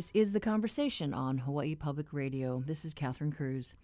[0.00, 2.62] This is The Conversation on Hawaii Public Radio.
[2.66, 3.74] This is Catherine Cruz.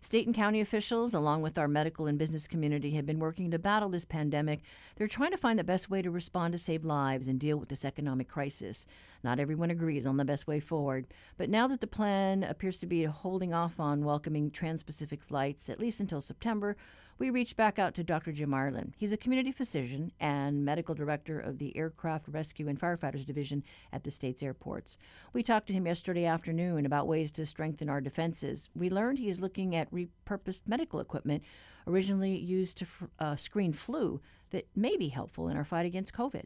[0.00, 3.58] State and county officials, along with our medical and business community, have been working to
[3.58, 4.60] battle this pandemic.
[4.94, 7.70] They're trying to find the best way to respond to save lives and deal with
[7.70, 8.86] this economic crisis.
[9.24, 12.86] Not everyone agrees on the best way forward, but now that the plan appears to
[12.86, 16.76] be holding off on welcoming trans Pacific flights, at least until September,
[17.18, 18.32] we reached back out to Dr.
[18.32, 18.94] Jim Ireland.
[18.96, 23.62] He's a community physician and medical director of the Aircraft Rescue and Firefighters Division
[23.92, 24.98] at the state's airports.
[25.32, 28.68] We talked to him yesterday afternoon about ways to strengthen our defenses.
[28.74, 31.44] We learned he is looking at repurposed medical equipment
[31.86, 32.86] originally used to
[33.18, 34.20] uh, screen flu
[34.50, 36.44] that may be helpful in our fight against COVID.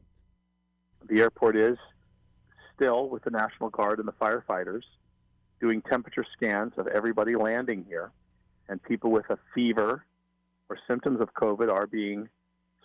[1.08, 1.78] The airport is
[2.74, 4.82] still with the National Guard and the firefighters
[5.60, 8.10] doing temperature scans of everybody landing here
[8.68, 10.04] and people with a fever
[10.68, 12.28] or symptoms of COVID are being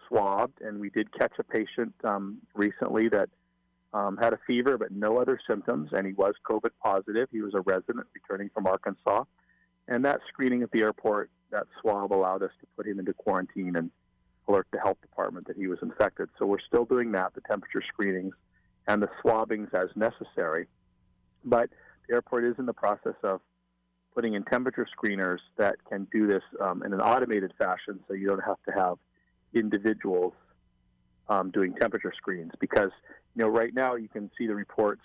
[0.08, 0.62] swabbed.
[0.62, 3.30] And we did catch a patient um, recently that
[3.94, 7.30] um, had a fever but no other symptoms, and he was COVID positive.
[7.32, 9.24] He was a resident returning from Arkansas.
[9.88, 13.76] And that screening at the airport, that swab allowed us to put him into quarantine
[13.76, 13.92] and
[14.48, 16.30] alert the health department that he was infected.
[16.40, 18.34] So we're still doing that, the temperature screenings
[18.88, 20.68] and the swabbings as necessary.
[21.46, 21.70] But
[22.08, 23.42] the airport is in the process of
[24.14, 28.28] putting in temperature screeners that can do this um, in an automated fashion so you
[28.28, 28.98] don't have to have
[29.54, 30.34] individuals
[31.30, 32.92] um, doing temperature screens because
[33.36, 35.02] you know right now you can see the reports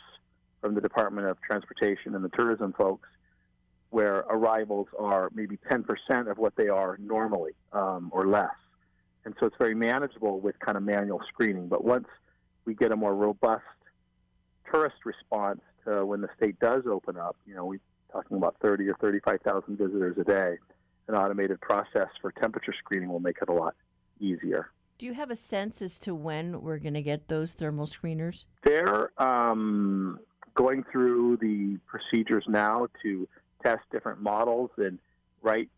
[0.60, 3.08] from the Department of Transportation and the tourism folks
[3.90, 8.54] where arrivals are maybe 10% of what they are normally um, or less.
[9.24, 11.68] And so it's very manageable with kind of manual screening.
[11.68, 12.06] But once
[12.64, 13.64] we get a more robust
[14.70, 17.78] tourist response to when the state does open up, you know, we
[18.12, 20.56] talking about 30 or 35,000 visitors a day,
[21.08, 23.74] an automated process for temperature screening will make it a lot
[24.20, 24.70] easier.
[24.98, 28.46] Do you have a sense as to when we're going to get those thermal screeners?
[28.64, 30.18] They're um,
[30.54, 33.28] going through the procedures now to
[33.62, 34.98] test different models and
[35.40, 35.68] right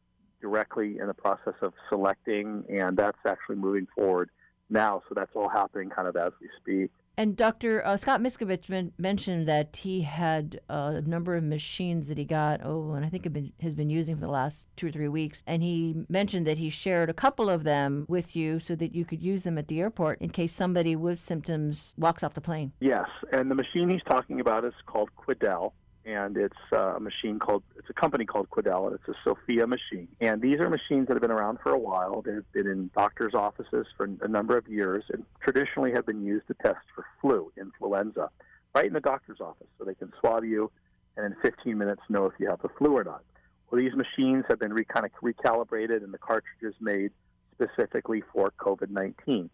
[0.41, 4.31] directly in the process of selecting, and that's actually moving forward
[4.71, 5.03] now.
[5.09, 6.91] So that's all happening kind of as we speak.
[7.21, 7.87] And Dr.
[7.87, 12.63] Uh, Scott Miskovich men- mentioned that he had a number of machines that he got,
[12.65, 15.43] oh, and I think been, has been using for the last two or three weeks.
[15.47, 19.05] And he mentioned that he shared a couple of them with you so that you
[19.05, 22.73] could use them at the airport in case somebody with symptoms walks off the plane.
[22.81, 25.73] Yes, and the machine he's talking about is called Quidel
[26.13, 30.09] and it's uh, a machine called it's a company called Quidel, it's a Sofia machine.
[30.21, 32.23] And these are machines that have been around for a while.
[32.23, 36.47] They've been in doctors' offices for a number of years, and traditionally have been used
[36.49, 38.31] to test for flu, influenza,
[38.75, 40.71] right in the doctor's office, so they can swab you
[41.17, 43.23] and in 15 minutes know if you have the flu or not.
[43.71, 47.13] Well, these machines have been re- kind of recalibrated, and the cartridges made
[47.55, 49.49] specifically for COVID-19.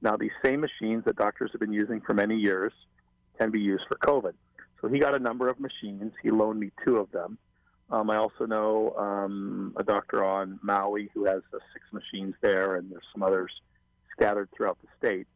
[0.00, 2.72] Now, these same machines that doctors have been using for many years
[3.38, 4.32] can be used for COVID.
[4.80, 6.12] So he got a number of machines.
[6.22, 7.38] He loaned me two of them.
[7.90, 12.90] Um, I also know um, a doctor on Maui who has six machines there, and
[12.90, 13.50] there's some others
[14.12, 15.26] scattered throughout the state.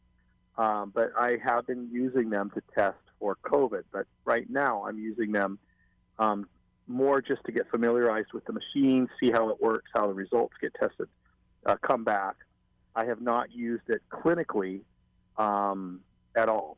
[0.58, 3.84] Um, but I have been using them to test for COVID.
[3.90, 5.58] But right now, I'm using them
[6.18, 6.46] um,
[6.86, 10.54] more just to get familiarized with the machine, see how it works, how the results
[10.60, 11.08] get tested,
[11.64, 12.36] uh, come back.
[12.94, 14.80] I have not used it clinically
[15.38, 16.00] um,
[16.36, 16.76] at all.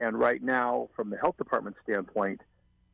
[0.00, 2.40] And right now, from the health department standpoint,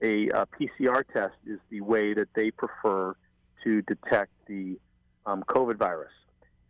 [0.03, 3.15] a, a PCR test is the way that they prefer
[3.65, 4.79] to detect the
[5.25, 6.13] um, COVID virus.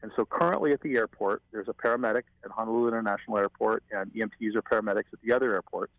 [0.03, 4.55] And so currently at the airport, there's a paramedic at Honolulu International Airport, and EMTs
[4.55, 5.93] are paramedics at the other airports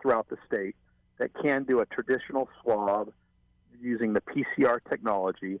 [0.00, 0.76] throughout the state
[1.18, 3.12] that can do a traditional swab
[3.80, 5.60] using the PCR technology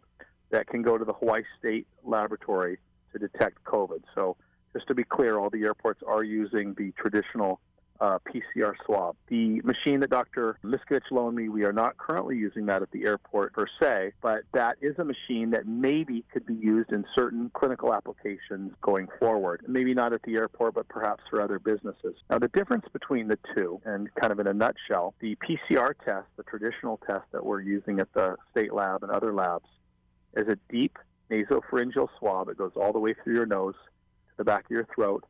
[0.50, 2.78] that can go to the Hawaii State Laboratory
[3.12, 4.02] to detect COVID.
[4.14, 4.36] So
[4.72, 7.60] just to be clear, all the airports are using the traditional
[8.00, 9.16] uh, PCR swab.
[9.28, 10.58] The machine that Dr.
[10.64, 14.42] Miskovich loaned me, we are not currently using that at the airport per se, but
[14.52, 19.64] that is a machine that maybe could be used in certain clinical applications going forward.
[19.68, 22.16] Maybe not at the airport, but perhaps for other businesses.
[22.28, 26.26] Now, the difference between the two, and kind of in a nutshell, the PCR test,
[26.36, 29.68] the traditional test that we're using at the state lab and other labs,
[30.36, 30.98] is a deep
[31.30, 32.48] nasopharyngeal swab.
[32.48, 35.24] It goes all the way through your nose to the back of your throat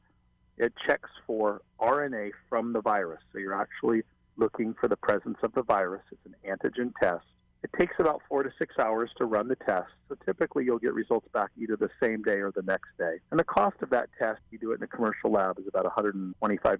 [0.58, 3.20] it checks for RNA from the virus.
[3.32, 4.02] So you're actually
[4.36, 6.02] looking for the presence of the virus.
[6.10, 7.24] It's an antigen test.
[7.62, 9.88] It takes about four to six hours to run the test.
[10.08, 13.20] So typically you'll get results back either the same day or the next day.
[13.30, 15.86] And the cost of that test, you do it in a commercial lab, is about
[15.86, 16.32] $125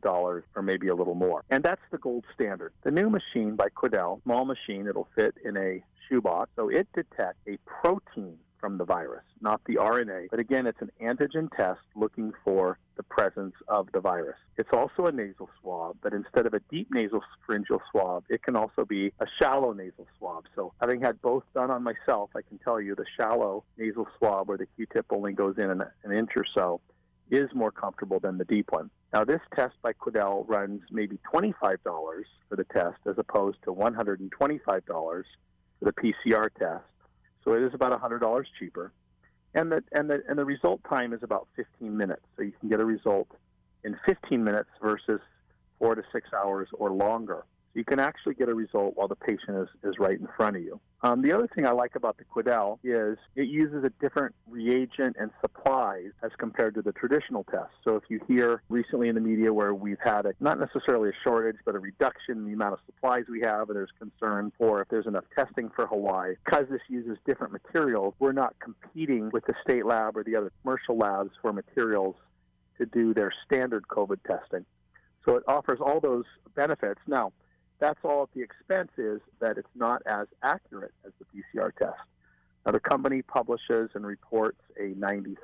[0.04, 1.42] or maybe a little more.
[1.48, 2.74] And that's the gold standard.
[2.82, 6.50] The new machine by Quidel, small machine, it'll fit in a shoebox.
[6.54, 10.28] So it detects a protein from the virus, not the RNA.
[10.30, 14.38] But again, it's an antigen test looking for the presence of the virus.
[14.56, 18.56] It's also a nasal swab, but instead of a deep nasal pharyngeal swab, it can
[18.56, 20.44] also be a shallow nasal swab.
[20.54, 24.48] So, having had both done on myself, I can tell you the shallow nasal swab
[24.48, 26.80] where the Q tip only goes in an, an inch or so
[27.30, 28.88] is more comfortable than the deep one.
[29.12, 31.52] Now, this test by Quidel runs maybe $25
[31.82, 34.30] for the test as opposed to $125
[34.86, 35.24] for
[35.82, 36.84] the PCR test.
[37.44, 38.92] So it is about $100 cheaper.
[39.54, 42.22] And the, and, the, and the result time is about 15 minutes.
[42.36, 43.28] So you can get a result
[43.84, 45.20] in 15 minutes versus
[45.78, 47.44] four to six hours or longer
[47.74, 50.62] you can actually get a result while the patient is, is right in front of
[50.62, 50.80] you.
[51.02, 55.16] Um, the other thing I like about the Quidel is it uses a different reagent
[55.18, 57.74] and supplies as compared to the traditional tests.
[57.84, 61.12] So if you hear recently in the media where we've had a, not necessarily a
[61.22, 64.80] shortage, but a reduction in the amount of supplies we have, and there's concern for
[64.80, 69.44] if there's enough testing for Hawaii, because this uses different materials, we're not competing with
[69.46, 72.16] the state lab or the other commercial labs for materials
[72.78, 74.64] to do their standard COVID testing.
[75.24, 76.24] So it offers all those
[76.54, 77.00] benefits.
[77.06, 77.32] Now,
[77.78, 81.98] that's all at the expense is that it's not as accurate as the PCR test.
[82.64, 85.36] Now, the company publishes and reports a 93%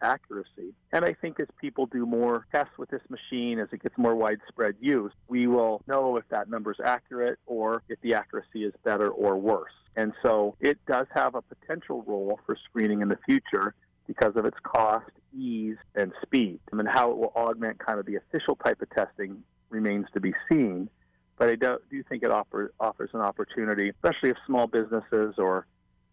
[0.00, 0.74] accuracy.
[0.92, 4.14] And I think as people do more tests with this machine, as it gets more
[4.14, 8.72] widespread use, we will know if that number is accurate or if the accuracy is
[8.84, 9.72] better or worse.
[9.96, 13.74] And so it does have a potential role for screening in the future
[14.06, 16.60] because of its cost, ease, and speed.
[16.72, 20.32] Mean, how it will augment kind of the official type of testing remains to be
[20.48, 20.88] seen.
[21.38, 25.66] But I do, do think it offer, offers an opportunity, especially if small businesses or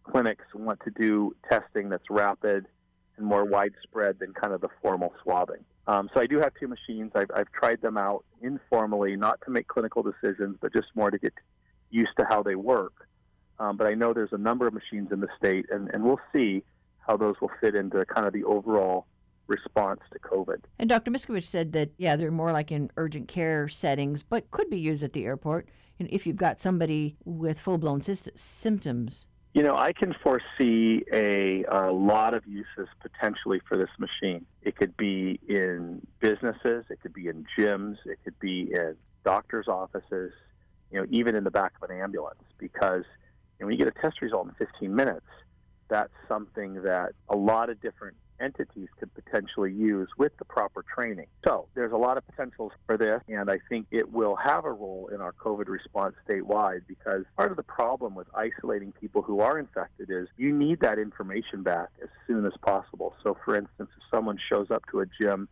[0.04, 2.66] clinics want to do testing that's rapid
[3.16, 5.64] and more widespread than kind of the formal swabbing.
[5.86, 7.12] Um, so I do have two machines.
[7.14, 11.18] I've, I've tried them out informally, not to make clinical decisions, but just more to
[11.18, 11.32] get
[11.90, 13.08] used to how they work.
[13.58, 16.20] Um, but I know there's a number of machines in the state, and, and we'll
[16.32, 16.64] see
[17.06, 19.06] how those will fit into kind of the overall
[19.46, 20.62] response to COVID.
[20.78, 21.10] And Dr.
[21.10, 25.02] Miskovich said that, yeah, they're more like in urgent care settings, but could be used
[25.02, 25.68] at the airport
[25.98, 29.26] if you've got somebody with full blown symptoms.
[29.52, 34.44] You know, I can foresee a, a lot of uses potentially for this machine.
[34.62, 39.68] It could be in businesses, it could be in gyms, it could be in doctors'
[39.68, 40.32] offices,
[40.90, 43.04] you know, even in the back of an ambulance, because
[43.58, 45.26] you know, when you get a test result in 15 minutes,
[45.88, 51.26] that's something that a lot of different entities could potentially use with the proper training.
[51.46, 54.72] So there's a lot of potentials for this, and I think it will have a
[54.72, 59.40] role in our COVID response statewide because part of the problem with isolating people who
[59.40, 63.14] are infected is you need that information back as soon as possible.
[63.22, 65.48] So, for instance, if someone shows up to a gym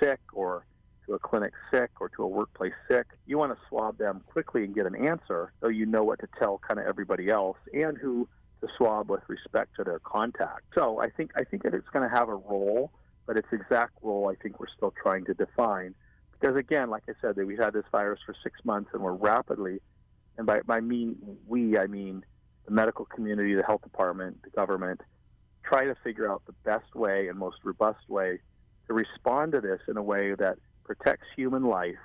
[0.00, 0.66] sick or
[1.06, 4.64] to a clinic sick or to a workplace sick, you want to swab them quickly
[4.64, 7.96] and get an answer so you know what to tell kind of everybody else and
[7.96, 8.28] who
[8.66, 10.62] the swab with respect to their contact.
[10.74, 12.90] So I think I think that it's going to have a role,
[13.26, 15.94] but its exact role I think we're still trying to define.
[16.32, 19.12] Because again, like I said, that we've had this virus for six months and we're
[19.12, 19.80] rapidly,
[20.36, 21.14] and by by me
[21.46, 22.24] we I mean
[22.66, 25.00] the medical community, the health department, the government,
[25.64, 28.40] try to figure out the best way and most robust way
[28.88, 31.96] to respond to this in a way that protects human life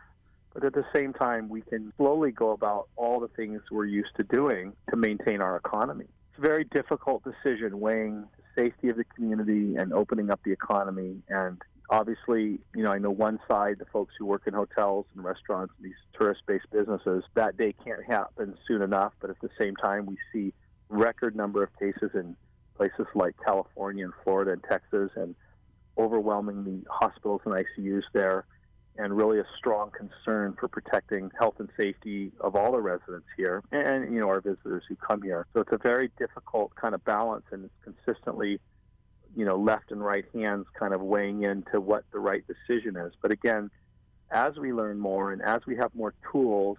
[0.54, 4.14] but at the same time, we can slowly go about all the things we're used
[4.18, 6.08] to doing to maintain our economy
[6.42, 11.22] very difficult decision weighing the safety of the community and opening up the economy.
[11.30, 15.24] And obviously, you know, I know one side, the folks who work in hotels and
[15.24, 19.14] restaurants and these tourist based businesses, that day can't happen soon enough.
[19.22, 20.54] But at the same time, we see
[20.90, 22.36] record number of cases in
[22.76, 25.36] places like California and Florida and Texas and
[25.98, 28.46] overwhelmingly hospitals and ICUs there
[28.98, 33.64] and really a strong concern for protecting health and safety of all the residents here
[33.72, 35.48] and you know our visitors who come here.
[35.54, 38.60] So it's a very difficult kind of balance, and it's consistently
[39.36, 43.14] you know left and right hands kind of weighing into what the right decision is.
[43.22, 43.70] But again,
[44.30, 46.78] as we learn more and as we have more tools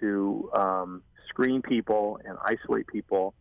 [0.00, 3.34] to um, screen people and isolate people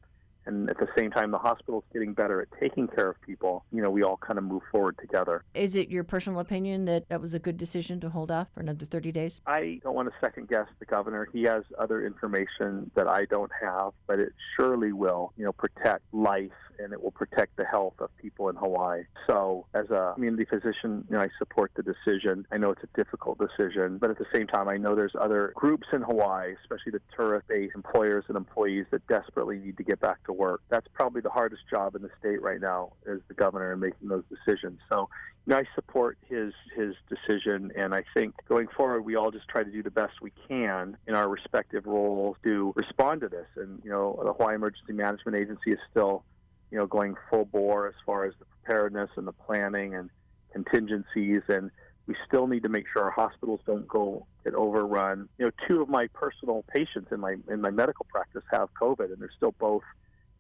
[0.45, 3.81] and at the same time the hospital's getting better at taking care of people you
[3.81, 7.21] know we all kind of move forward together is it your personal opinion that that
[7.21, 10.13] was a good decision to hold off for another 30 days i don't want to
[10.19, 14.91] second guess the governor he has other information that i don't have but it surely
[14.91, 19.03] will you know protect life and it will protect the health of people in Hawaii.
[19.27, 22.47] So, as a community physician, you know, I support the decision.
[22.51, 25.51] I know it's a difficult decision, but at the same time, I know there's other
[25.55, 30.23] groups in Hawaii, especially the tourist-based employers and employees that desperately need to get back
[30.25, 30.61] to work.
[30.69, 34.07] That's probably the hardest job in the state right now, as the governor and making
[34.07, 34.79] those decisions.
[34.89, 35.09] So,
[35.45, 39.47] you know, I support his his decision, and I think going forward, we all just
[39.47, 43.47] try to do the best we can in our respective roles to respond to this.
[43.55, 46.23] And you know, the Hawaii Emergency Management Agency is still
[46.71, 50.09] you know, going full bore as far as the preparedness and the planning and
[50.53, 51.41] contingencies.
[51.47, 51.71] And
[52.07, 55.29] we still need to make sure our hospitals don't go get overrun.
[55.37, 59.11] You know, two of my personal patients in my in my medical practice have COVID,
[59.11, 59.83] and they're still both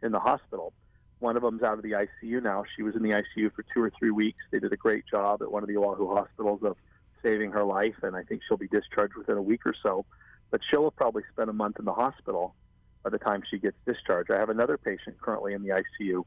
[0.01, 0.73] in the hospital.
[1.19, 2.63] One of them's out of the ICU now.
[2.75, 4.39] She was in the ICU for two or three weeks.
[4.51, 6.77] They did a great job at one of the Oahu hospitals of
[7.21, 10.05] saving her life, and I think she'll be discharged within a week or so.
[10.51, 12.55] But she'll have probably spent a month in the hospital
[13.03, 14.31] by the time she gets discharged.
[14.31, 16.23] I have another patient currently in the ICU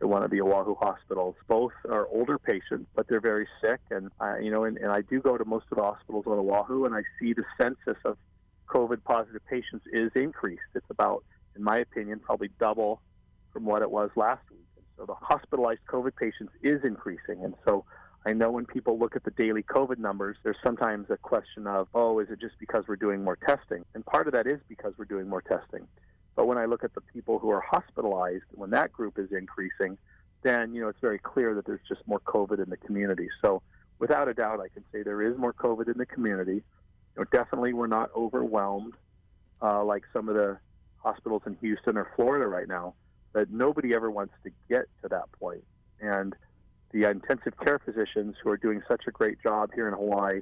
[0.00, 1.34] at one of the Oahu hospitals.
[1.48, 3.80] Both are older patients, but they're very sick.
[3.90, 6.38] And I, you know, and, and I do go to most of the hospitals on
[6.38, 8.16] Oahu, and I see the census of
[8.68, 10.62] COVID positive patients is increased.
[10.74, 13.00] It's about, in my opinion, probably double
[13.56, 14.68] from what it was last week.
[14.76, 17.42] And so the hospitalized COVID patients is increasing.
[17.42, 17.86] And so
[18.26, 21.88] I know when people look at the daily COVID numbers, there's sometimes a question of,
[21.94, 23.86] oh, is it just because we're doing more testing?
[23.94, 25.88] And part of that is because we're doing more testing.
[26.34, 29.96] But when I look at the people who are hospitalized, when that group is increasing,
[30.42, 33.30] then you know it's very clear that there's just more COVID in the community.
[33.40, 33.62] So
[33.98, 36.56] without a doubt, I can say there is more COVID in the community.
[36.56, 36.62] You
[37.16, 38.92] know, definitely, we're not overwhelmed
[39.62, 40.58] uh, like some of the
[40.98, 42.92] hospitals in Houston or Florida right now.
[43.36, 45.62] But nobody ever wants to get to that point.
[46.00, 46.34] And
[46.92, 50.40] the intensive care physicians who are doing such a great job here in Hawaii,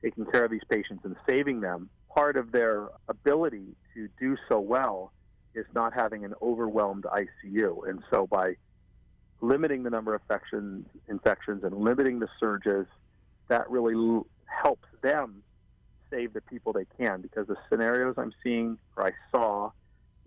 [0.00, 4.60] taking care of these patients and saving them, part of their ability to do so
[4.60, 5.12] well
[5.56, 7.88] is not having an overwhelmed ICU.
[7.90, 8.54] And so by
[9.40, 12.86] limiting the number of infections, infections and limiting the surges,
[13.48, 15.42] that really l- helps them
[16.12, 17.22] save the people they can.
[17.22, 19.72] Because the scenarios I'm seeing or I saw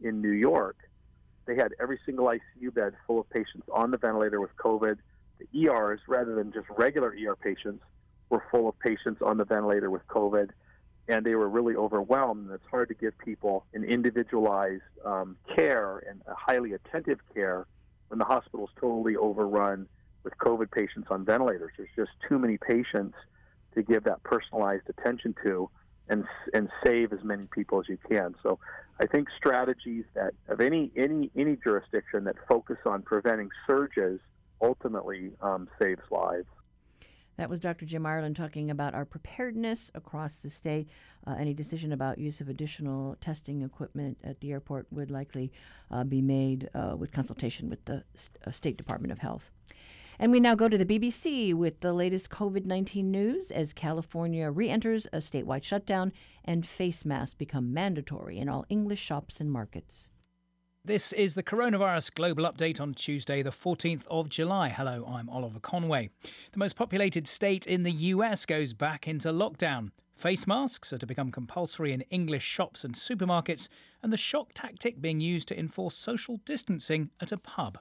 [0.03, 0.75] in New York,
[1.49, 4.97] they had every single ICU bed full of patients on the ventilator with COVID.
[5.39, 7.83] The ERs, rather than just regular ER patients,
[8.29, 10.51] were full of patients on the ventilator with COVID
[11.07, 12.45] and they were really overwhelmed.
[12.45, 17.65] And it's hard to give people an individualized um, care and a highly attentive care
[18.09, 19.87] when the hospital is totally overrun
[20.23, 21.71] with COVID patients on ventilators.
[21.77, 23.15] There's just too many patients
[23.73, 25.69] to give that personalized attention to
[26.09, 28.35] and and save as many people as you can.
[28.43, 28.59] So
[28.99, 34.19] I think strategies that of any any any jurisdiction that focus on preventing surges
[34.61, 36.47] ultimately um, saves lives.
[37.37, 37.85] That was Dr.
[37.85, 40.89] Jim Ireland talking about our preparedness across the state.
[41.25, 45.53] Uh, any decision about use of additional testing equipment at the airport would likely
[45.89, 48.03] uh, be made uh, with consultation with the
[48.45, 49.51] uh, State Department of Health.
[50.21, 54.51] And we now go to the BBC with the latest COVID 19 news as California
[54.51, 56.11] re enters a statewide shutdown
[56.43, 60.09] and face masks become mandatory in all English shops and markets.
[60.83, 64.67] This is the Coronavirus Global Update on Tuesday, the 14th of July.
[64.67, 66.09] Hello, I'm Oliver Conway.
[66.51, 69.91] The most populated state in the US goes back into lockdown.
[70.15, 73.69] Face masks are to become compulsory in English shops and supermarkets,
[74.03, 77.77] and the shock tactic being used to enforce social distancing at a pub.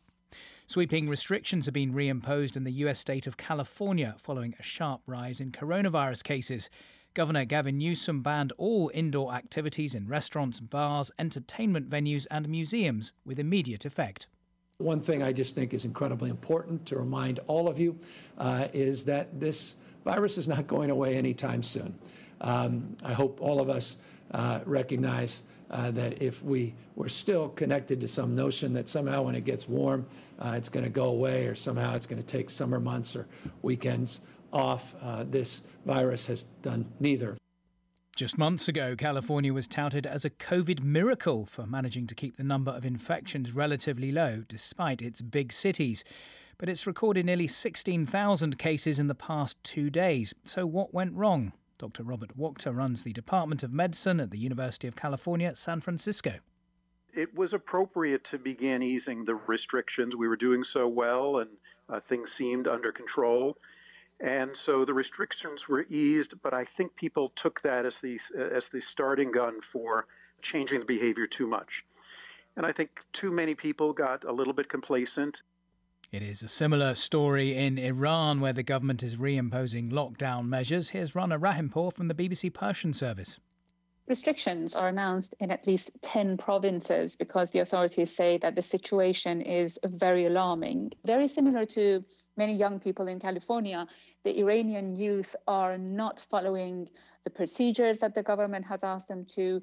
[0.68, 5.40] Sweeping restrictions have been reimposed in the US state of California following a sharp rise
[5.40, 6.68] in coronavirus cases.
[7.14, 13.38] Governor Gavin Newsom banned all indoor activities in restaurants, bars, entertainment venues, and museums with
[13.38, 14.26] immediate effect.
[14.76, 17.98] One thing I just think is incredibly important to remind all of you
[18.36, 21.98] uh, is that this virus is not going away anytime soon.
[22.42, 23.96] Um, I hope all of us
[24.32, 29.34] uh, recognize uh, that if we were still connected to some notion that somehow when
[29.34, 30.06] it gets warm,
[30.38, 33.26] uh, it's going to go away, or somehow it's going to take summer months or
[33.62, 34.20] weekends
[34.52, 34.94] off.
[35.02, 37.36] Uh, this virus has done neither.
[38.16, 42.42] Just months ago, California was touted as a COVID miracle for managing to keep the
[42.42, 46.02] number of infections relatively low despite its big cities.
[46.58, 50.34] But it's recorded nearly 16,000 cases in the past two days.
[50.44, 51.52] So, what went wrong?
[51.78, 52.02] Dr.
[52.02, 56.34] Robert Wachter runs the Department of Medicine at the University of California, San Francisco.
[57.14, 60.16] It was appropriate to begin easing the restrictions.
[60.16, 61.50] We were doing so well and
[61.88, 63.56] uh, things seemed under control.
[64.20, 68.64] And so the restrictions were eased, but I think people took that as the, as
[68.72, 70.06] the starting gun for
[70.42, 71.84] changing the behavior too much.
[72.56, 75.42] And I think too many people got a little bit complacent.
[76.10, 80.88] It is a similar story in Iran, where the government is reimposing lockdown measures.
[80.88, 83.38] Here's Rana Rahimpour from the BBC Persian Service.
[84.06, 89.42] Restrictions are announced in at least 10 provinces because the authorities say that the situation
[89.42, 90.92] is very alarming.
[91.04, 92.02] Very similar to
[92.38, 93.86] many young people in California,
[94.24, 96.88] the Iranian youth are not following
[97.28, 99.60] the procedures that the government has asked them to.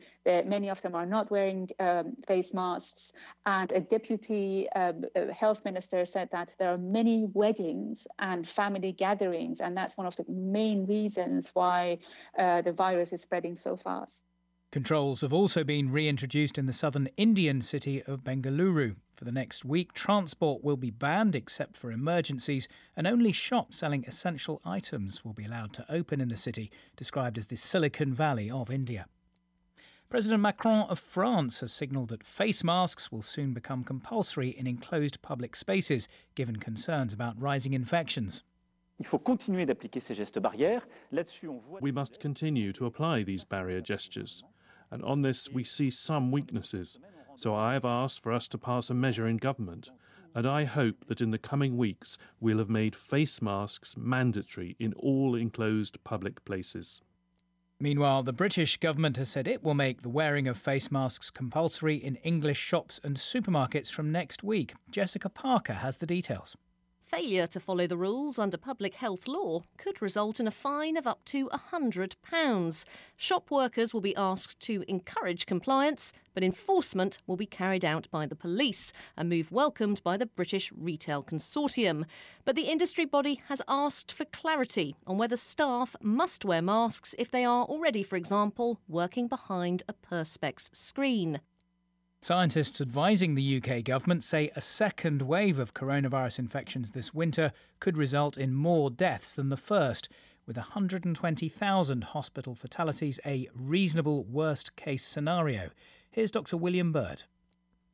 [0.56, 3.12] many of them are not wearing um, face masks.
[3.48, 9.62] And a deputy um, health minister said that there are many weddings and family gatherings,
[9.62, 11.98] and that's one of the main reasons why
[12.38, 14.24] uh, the virus is spreading so fast.
[14.72, 18.96] Controls have also been reintroduced in the southern Indian city of Bengaluru.
[19.16, 22.68] For the next week, transport will be banned except for emergencies,
[22.98, 27.38] and only shops selling essential items will be allowed to open in the city, described
[27.38, 29.06] as the Silicon Valley of India.
[30.10, 35.22] President Macron of France has signalled that face masks will soon become compulsory in enclosed
[35.22, 38.44] public spaces, given concerns about rising infections.
[41.82, 44.44] We must continue to apply these barrier gestures.
[44.92, 47.00] And on this, we see some weaknesses.
[47.38, 49.92] So I have asked for us to pass a measure in government.
[50.34, 54.94] And I hope that in the coming weeks, we'll have made face masks mandatory in
[54.94, 57.02] all enclosed public places.
[57.80, 61.96] Meanwhile, the British government has said it will make the wearing of face masks compulsory
[61.96, 64.74] in English shops and supermarkets from next week.
[64.90, 66.56] Jessica Parker has the details.
[67.16, 71.08] Failure to follow the rules under public health law could result in a fine of
[71.08, 72.86] up to £100.
[73.16, 78.26] Shop workers will be asked to encourage compliance, but enforcement will be carried out by
[78.26, 82.04] the police, a move welcomed by the British Retail Consortium.
[82.44, 87.32] But the industry body has asked for clarity on whether staff must wear masks if
[87.32, 91.40] they are already, for example, working behind a Perspex screen.
[92.26, 97.98] Scientists advising the UK government say a second wave of coronavirus infections this winter could
[97.98, 100.10] result in more deaths than the first,
[100.48, 105.70] with 120,000 hospital fatalities a reasonable worst case scenario.
[106.10, 106.58] Here's Dr.
[106.58, 107.22] William Bird.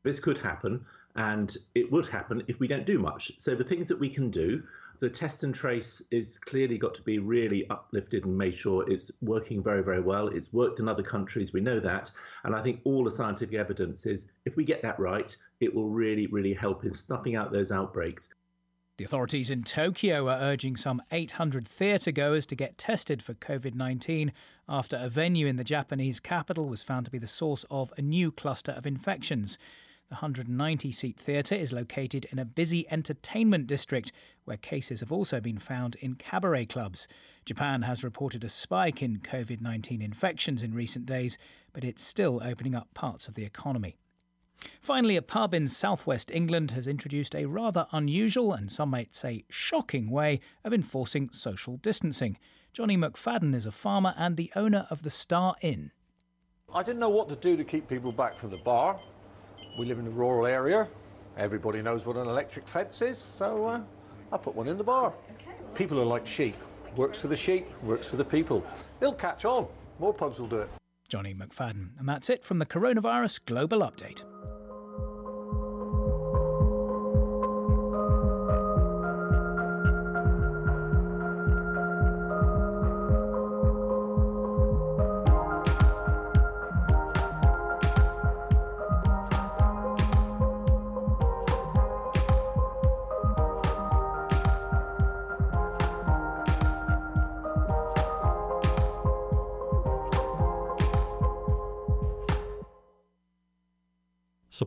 [0.03, 0.85] This could happen,
[1.17, 3.33] and it would happen if we don't do much.
[3.37, 4.63] So, the things that we can do
[5.01, 9.11] the test and trace is clearly got to be really uplifted and made sure it's
[9.21, 10.27] working very, very well.
[10.27, 12.11] It's worked in other countries, we know that.
[12.43, 15.89] And I think all the scientific evidence is if we get that right, it will
[15.89, 18.29] really, really help in snuffing out those outbreaks.
[18.99, 23.73] The authorities in Tokyo are urging some 800 theatre goers to get tested for COVID
[23.73, 24.31] 19
[24.69, 28.03] after a venue in the Japanese capital was found to be the source of a
[28.03, 29.57] new cluster of infections.
[30.11, 34.11] The 190 seat theatre is located in a busy entertainment district
[34.43, 37.07] where cases have also been found in cabaret clubs.
[37.45, 41.37] Japan has reported a spike in COVID 19 infections in recent days,
[41.71, 43.95] but it's still opening up parts of the economy.
[44.81, 49.45] Finally, a pub in southwest England has introduced a rather unusual and some might say
[49.47, 52.37] shocking way of enforcing social distancing.
[52.73, 55.91] Johnny McFadden is a farmer and the owner of the Star Inn.
[56.73, 58.99] I didn't know what to do to keep people back from the bar,
[59.77, 60.87] we live in a rural area.
[61.37, 63.81] Everybody knows what an electric fence is, so uh,
[64.31, 65.13] I put one in the bar.
[65.75, 66.55] People are like sheep.
[66.95, 68.65] Works for the sheep, works for the people.
[68.99, 69.67] It'll catch on.
[69.99, 70.69] More pubs will do it.
[71.07, 71.89] Johnny McFadden.
[71.99, 74.23] And that's it from the Coronavirus Global Update.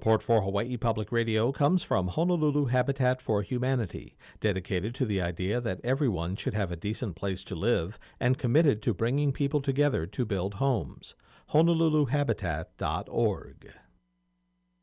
[0.05, 5.63] Support for Hawaii Public Radio comes from Honolulu Habitat for Humanity, dedicated to the idea
[5.63, 10.05] that everyone should have a decent place to live and committed to bringing people together
[10.05, 11.15] to build homes.
[11.55, 13.73] HonoluluHabitat.org.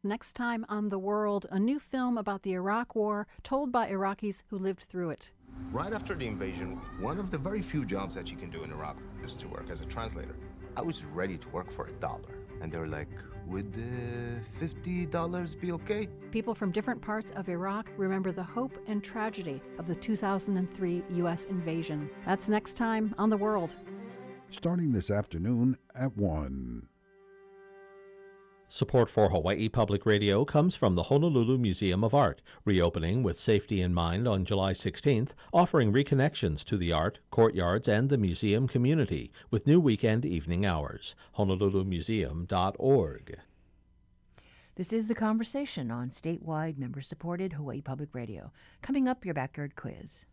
[0.03, 4.41] Next time on The World, a new film about the Iraq War told by Iraqis
[4.47, 5.29] who lived through it.
[5.71, 8.71] Right after the invasion, one of the very few jobs that you can do in
[8.71, 10.35] Iraq is to work as a translator.
[10.75, 12.41] I was ready to work for a dollar.
[12.61, 13.09] And they were like,
[13.47, 16.07] would uh, $50 be okay?
[16.31, 21.45] People from different parts of Iraq remember the hope and tragedy of the 2003 U.S.
[21.45, 22.09] invasion.
[22.25, 23.75] That's next time on The World.
[24.51, 26.87] Starting this afternoon at 1.
[28.73, 33.81] Support for Hawaii Public Radio comes from the Honolulu Museum of Art, reopening with safety
[33.81, 39.29] in mind on July 16th, offering reconnections to the art, courtyards, and the museum community
[39.49, 41.15] with new weekend evening hours.
[41.37, 43.39] HonoluluMuseum.org.
[44.75, 48.53] This is the conversation on statewide member supported Hawaii Public Radio.
[48.81, 50.25] Coming up, your backyard quiz.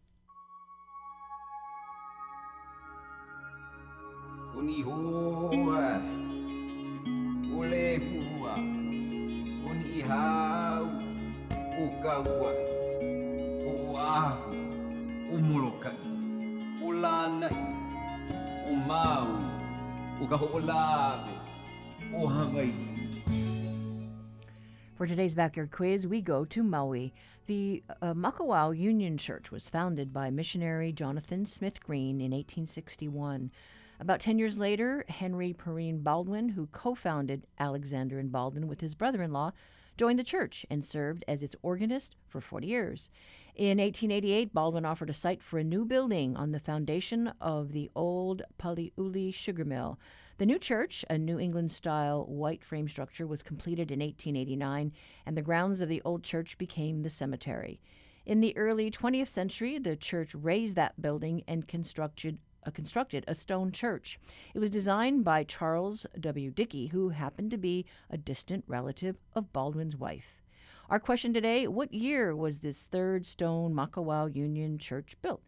[24.94, 27.12] For today's backyard quiz, we go to Maui.
[27.47, 33.51] The uh, Makawao Union Church was founded by missionary Jonathan Smith Green in 1861.
[34.00, 38.94] About 10 years later, Henry Perrine Baldwin, who co founded Alexander and Baldwin with his
[38.94, 39.50] brother in law,
[39.96, 43.11] joined the church and served as its organist for 40 years.
[43.56, 47.90] In 1888, Baldwin offered a site for a new building on the foundation of the
[47.96, 49.98] old Paliuli sugar mill.
[50.37, 54.92] The new church, a New England style white frame structure, was completed in 1889,
[55.26, 57.80] and the grounds of the old church became the cemetery.
[58.24, 63.35] In the early 20th century, the church raised that building and constructed uh, constructed a
[63.35, 64.18] stone church.
[64.55, 66.51] It was designed by Charles W.
[66.51, 70.42] Dickey, who happened to be a distant relative of Baldwin's wife.
[70.90, 75.42] Our question today What year was this third stone Makawao Union Church built?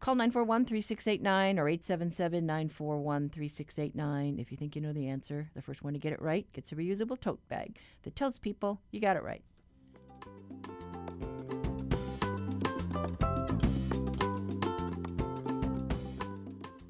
[0.00, 5.50] Call 941 3689 or 877 941 3689 if you think you know the answer.
[5.54, 8.80] The first one to get it right gets a reusable tote bag that tells people
[8.90, 9.42] you got it right.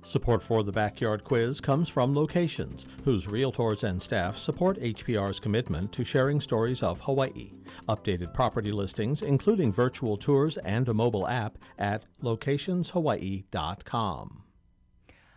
[0.06, 5.90] Support for the Backyard Quiz comes from Locations, whose realtors and staff support HPR's commitment
[5.90, 7.50] to sharing stories of Hawaii.
[7.88, 14.42] Updated property listings, including virtual tours and a mobile app, at locationshawaii.com.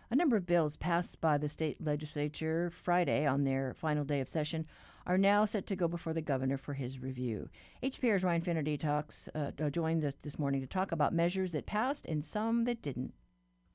[0.08, 4.28] A number of bills passed by the state legislature Friday on their final day of
[4.28, 4.66] session
[5.04, 7.48] are now set to go before the governor for his review.
[7.82, 11.66] HPR's Ryan Finnerty talks, uh, uh, joins us this morning to talk about measures that
[11.66, 13.14] passed and some that didn't.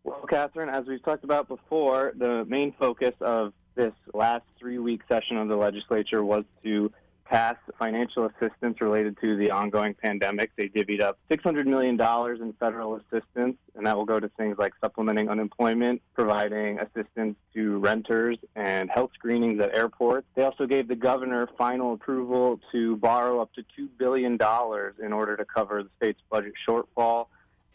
[0.05, 5.01] Well, Catherine, as we've talked about before, the main focus of this last three week
[5.09, 6.93] session of the legislature was to
[7.25, 10.51] pass financial assistance related to the ongoing pandemic.
[10.57, 14.73] They divvied up $600 million in federal assistance, and that will go to things like
[14.79, 20.27] supplementing unemployment, providing assistance to renters, and health screenings at airports.
[20.35, 24.37] They also gave the governor final approval to borrow up to $2 billion
[25.03, 27.25] in order to cover the state's budget shortfall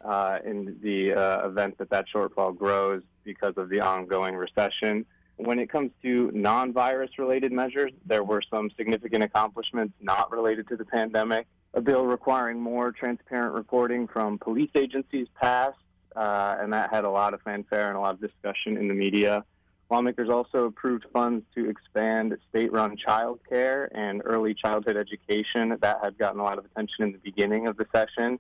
[0.05, 5.05] uh, in the uh, event that that shortfall grows because of the ongoing recession.
[5.37, 10.69] When it comes to non virus related measures, there were some significant accomplishments not related
[10.69, 11.47] to the pandemic.
[11.73, 15.79] A bill requiring more transparent reporting from police agencies passed,
[16.17, 18.95] uh, and that had a lot of fanfare and a lot of discussion in the
[18.95, 19.45] media.
[19.91, 25.77] Lawmakers also approved funds to expand state run child care and early childhood education.
[25.81, 28.39] That had gotten a lot of attention in the beginning of the session.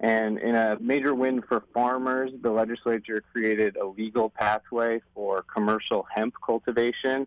[0.00, 6.06] And in a major win for farmers, the legislature created a legal pathway for commercial
[6.14, 7.26] hemp cultivation.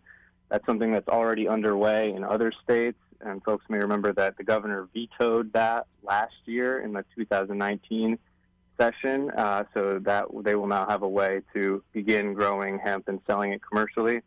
[0.49, 2.97] That's something that's already underway in other states.
[3.21, 8.17] And folks may remember that the governor vetoed that last year in the 2019
[8.79, 9.29] session.
[9.37, 13.53] Uh, so that they will now have a way to begin growing hemp and selling
[13.53, 14.21] it commercially.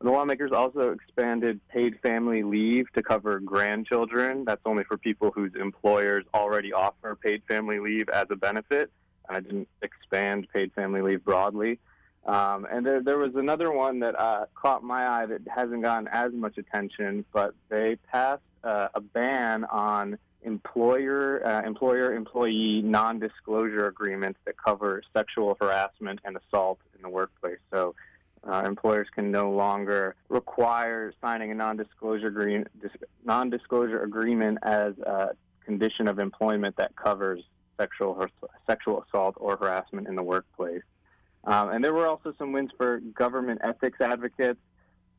[0.00, 4.44] The lawmakers also expanded paid family leave to cover grandchildren.
[4.44, 8.90] That's only for people whose employers already offer paid family leave as a benefit.
[9.28, 11.78] I didn't expand paid family leave broadly.
[12.26, 16.08] Um, and there, there was another one that uh, caught my eye that hasn't gotten
[16.08, 23.86] as much attention, but they passed uh, a ban on employer uh, employer employee non-disclosure
[23.86, 27.58] agreements that cover sexual harassment and assault in the workplace.
[27.70, 27.94] So
[28.48, 32.68] uh, employers can no longer require signing a non-disclosure agreement,
[33.24, 35.30] non-disclosure agreement as a
[35.64, 37.42] condition of employment that covers
[37.78, 38.26] sexual
[38.66, 40.82] sexual assault or harassment in the workplace.
[41.44, 44.60] Um, and there were also some wins for government ethics advocates.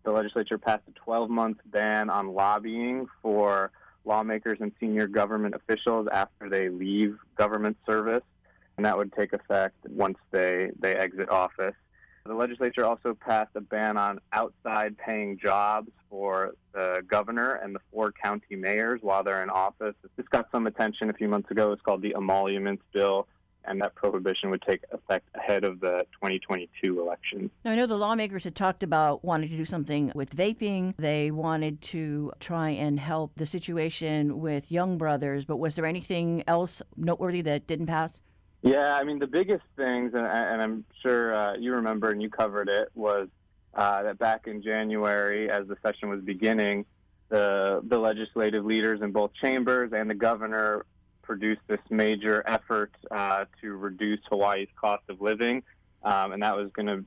[0.03, 3.71] The legislature passed a 12-month ban on lobbying for
[4.05, 8.23] lawmakers and senior government officials after they leave government service,
[8.77, 11.75] and that would take effect once they, they exit office.
[12.25, 17.79] The legislature also passed a ban on outside paying jobs for the governor and the
[17.91, 19.93] four county mayors while they're in office.
[20.17, 21.71] This got some attention a few months ago.
[21.71, 23.27] It's called the Emoluments Bill,
[23.65, 27.51] and that prohibition would take effect ahead of the 2022 election.
[27.63, 30.95] Now, I know the lawmakers had talked about wanting to do something with vaping.
[30.97, 36.43] They wanted to try and help the situation with Young Brothers, but was there anything
[36.47, 38.19] else noteworthy that didn't pass?
[38.65, 42.31] Yeah, I mean, the biggest things, and, and I'm sure uh, you remember and you
[42.31, 43.27] covered it, was
[43.75, 46.83] uh, that back in January, as the session was beginning,
[47.29, 50.83] the, the legislative leaders in both chambers and the governor
[51.21, 55.61] produced this major effort uh, to reduce Hawaii's cost of living.
[56.01, 57.05] Um, and that was going to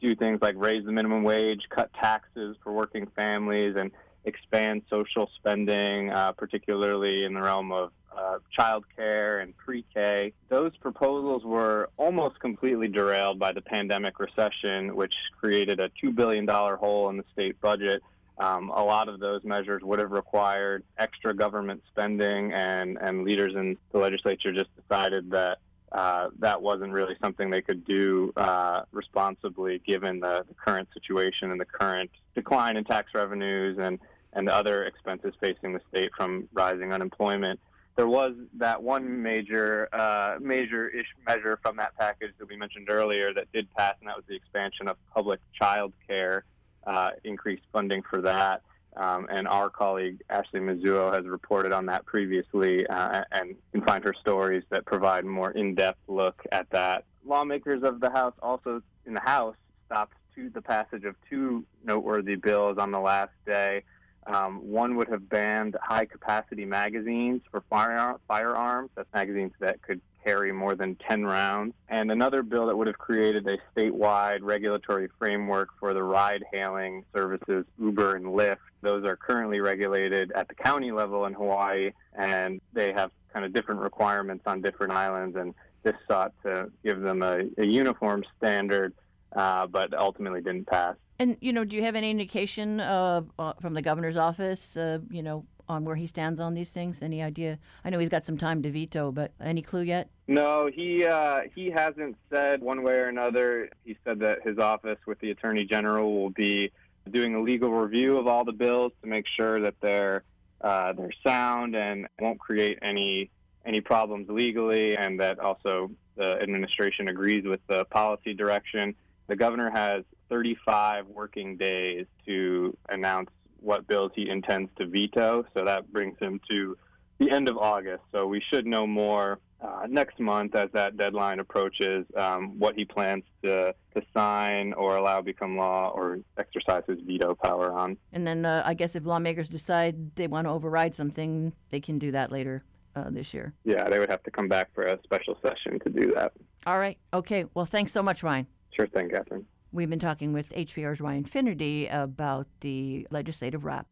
[0.00, 3.90] do things like raise the minimum wage, cut taxes for working families, and
[4.26, 10.32] expand social spending, uh, particularly in the realm of uh, child care and pre-K.
[10.48, 16.46] Those proposals were almost completely derailed by the pandemic recession, which created a $2 billion
[16.46, 18.02] hole in the state budget.
[18.38, 23.54] Um, a lot of those measures would have required extra government spending, and, and leaders
[23.54, 25.58] in the legislature just decided that
[25.92, 31.50] uh, that wasn't really something they could do uh, responsibly given the, the, current situation
[31.50, 33.98] and the current decline in tax revenues and,
[34.32, 37.58] and other expenses facing the state from rising unemployment.
[37.96, 40.90] There was that one major uh, major
[41.26, 44.36] measure from that package that we mentioned earlier that did pass, and that was the
[44.36, 46.44] expansion of public child care,
[46.86, 48.62] uh, increased funding for that.
[48.96, 53.82] Um, and our colleague Ashley Mizuo has reported on that previously, uh, and you can
[53.82, 57.04] find her stories that provide more in-depth look at that.
[57.24, 59.54] Lawmakers of the House also in the House
[59.86, 63.84] stopped to the passage of two noteworthy bills on the last day.
[64.26, 68.90] Um, one would have banned high-capacity magazines for fire, firearms.
[68.94, 72.98] That's magazines that could carry more than 10 rounds, and another bill that would have
[72.98, 78.58] created a statewide regulatory framework for the ride hailing services Uber and Lyft.
[78.82, 83.52] Those are currently regulated at the county level in Hawaii, and they have kind of
[83.52, 88.92] different requirements on different islands, and this sought to give them a, a uniform standard,
[89.34, 90.96] uh, but ultimately didn't pass.
[91.18, 93.22] And you know, do you have any indication uh,
[93.60, 94.76] from the governor's office?
[94.76, 97.02] Uh, you know, on where he stands on these things?
[97.02, 97.58] Any idea?
[97.84, 100.08] I know he's got some time to veto, but any clue yet?
[100.26, 103.70] No, he uh, he hasn't said one way or another.
[103.84, 106.72] He said that his office with the attorney general will be
[107.10, 110.24] doing a legal review of all the bills to make sure that they're
[110.60, 113.30] uh, they're sound and won't create any
[113.64, 118.94] any problems legally, and that also the administration agrees with the policy direction.
[119.30, 125.44] The governor has 35 working days to announce what bills he intends to veto.
[125.54, 126.76] So that brings him to
[127.18, 128.02] the end of August.
[128.10, 132.84] So we should know more uh, next month as that deadline approaches um, what he
[132.84, 137.96] plans to, to sign or allow become law or exercise his veto power on.
[138.12, 142.00] And then uh, I guess if lawmakers decide they want to override something, they can
[142.00, 142.64] do that later
[142.96, 143.52] uh, this year.
[143.62, 146.32] Yeah, they would have to come back for a special session to do that.
[146.66, 146.98] All right.
[147.14, 147.44] Okay.
[147.54, 148.48] Well, thanks so much, Ryan.
[148.80, 149.44] Sure thing, Catherine.
[149.72, 153.86] We've been talking with HPR's Ryan Finnerty about the legislative wrap.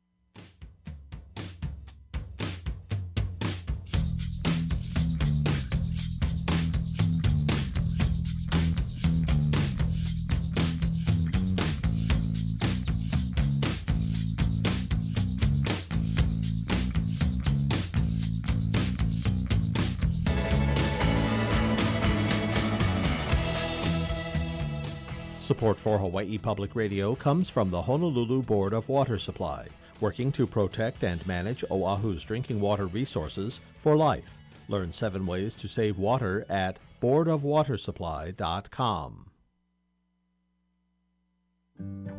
[25.68, 29.66] Support for Hawaii Public Radio comes from the Honolulu Board of Water Supply,
[30.00, 34.38] working to protect and manage Oahu's drinking water resources for life.
[34.68, 39.26] Learn seven ways to save water at boardofwatersupply.com.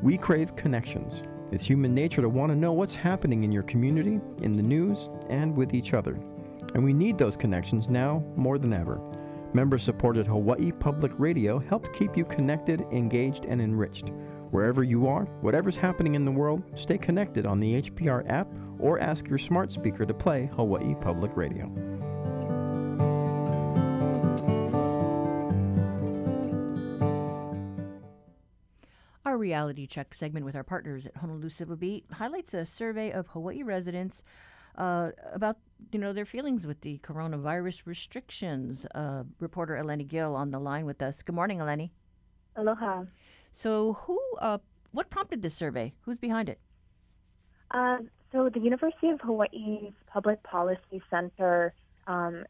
[0.03, 1.23] We crave connections.
[1.51, 5.09] It's human nature to want to know what's happening in your community, in the news,
[5.27, 6.19] and with each other.
[6.75, 9.01] And we need those connections now more than ever.
[9.53, 14.11] Member supported Hawaii Public Radio helps keep you connected, engaged, and enriched.
[14.51, 18.47] Wherever you are, whatever's happening in the world, stay connected on the HPR app
[18.79, 21.65] or ask your smart speaker to play Hawaii Public Radio.
[29.25, 33.27] Our reality check segment with our partners at Honolulu Civil Beat highlights a survey of
[33.27, 34.23] Hawaii residents
[34.77, 35.57] uh, about
[35.91, 38.85] you know their feelings with the coronavirus restrictions.
[38.93, 41.21] Uh, reporter Eleni Gill on the line with us.
[41.21, 41.91] Good morning, Eleni.
[42.55, 43.03] Aloha.
[43.51, 44.59] So, who, uh,
[44.91, 45.93] what prompted this survey?
[46.01, 46.59] Who's behind it?
[47.71, 47.97] Uh,
[48.31, 51.73] so, the University of Hawaii's Public Policy Center
[52.07, 52.43] um,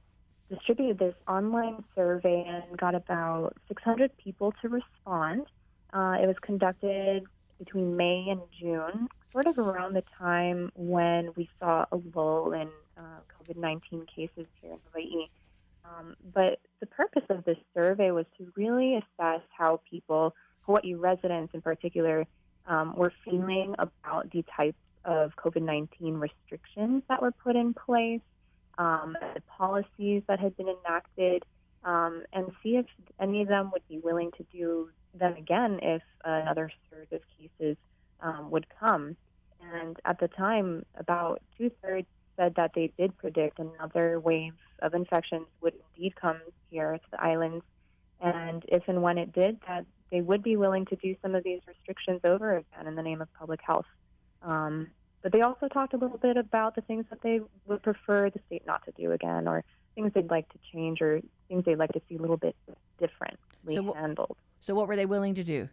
[0.50, 5.46] distributed this online survey and got about 600 people to respond.
[5.94, 7.24] Uh, it was conducted
[7.58, 12.70] between May and June, sort of around the time when we saw a lull in
[12.98, 15.28] uh, COVID 19 cases here in Hawaii.
[15.86, 21.54] Um, but the purpose of this survey was to really assess how people, Hawaii residents
[21.54, 22.26] in particular,
[22.68, 28.22] um, were feeling about the types of COVID 19 restrictions that were put in place,
[28.78, 31.44] um, the policies that had been enacted,
[31.84, 32.86] um, and see if
[33.20, 37.78] any of them would be willing to do them again if another surge of cases
[38.22, 39.16] um, would come.
[39.74, 44.94] And at the time, about two thirds said that they did predict another wave of
[44.94, 47.64] infections would indeed come here to the islands.
[48.22, 51.44] And if and when it did, that they would be willing to do some of
[51.44, 53.86] these restrictions over again in the name of public health.
[54.42, 54.88] Um,
[55.22, 58.40] but they also talked a little bit about the things that they would prefer the
[58.48, 59.64] state not to do again, or
[59.96, 62.56] things they'd like to change, or things they'd like to see a little bit
[63.00, 64.38] differently so, handled.
[64.62, 65.68] So, what were they willing to do?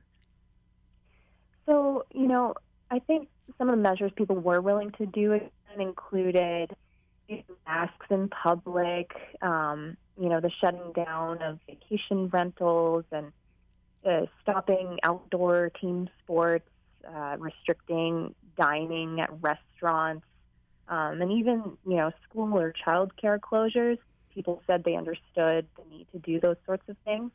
[1.67, 2.55] So, you know,
[2.91, 5.41] I think some of the measures people were willing to do
[5.79, 6.75] included
[7.67, 9.11] masks in public,
[9.43, 13.33] um, you know, the shutting down of vacation rentals and
[14.05, 16.69] uh, stopping outdoor team sports,
[17.07, 20.25] uh, restricting dining at restaurants,
[20.89, 23.99] um, and even, you know, school or child care closures.
[24.33, 27.31] People said they understood the need to do those sorts of things.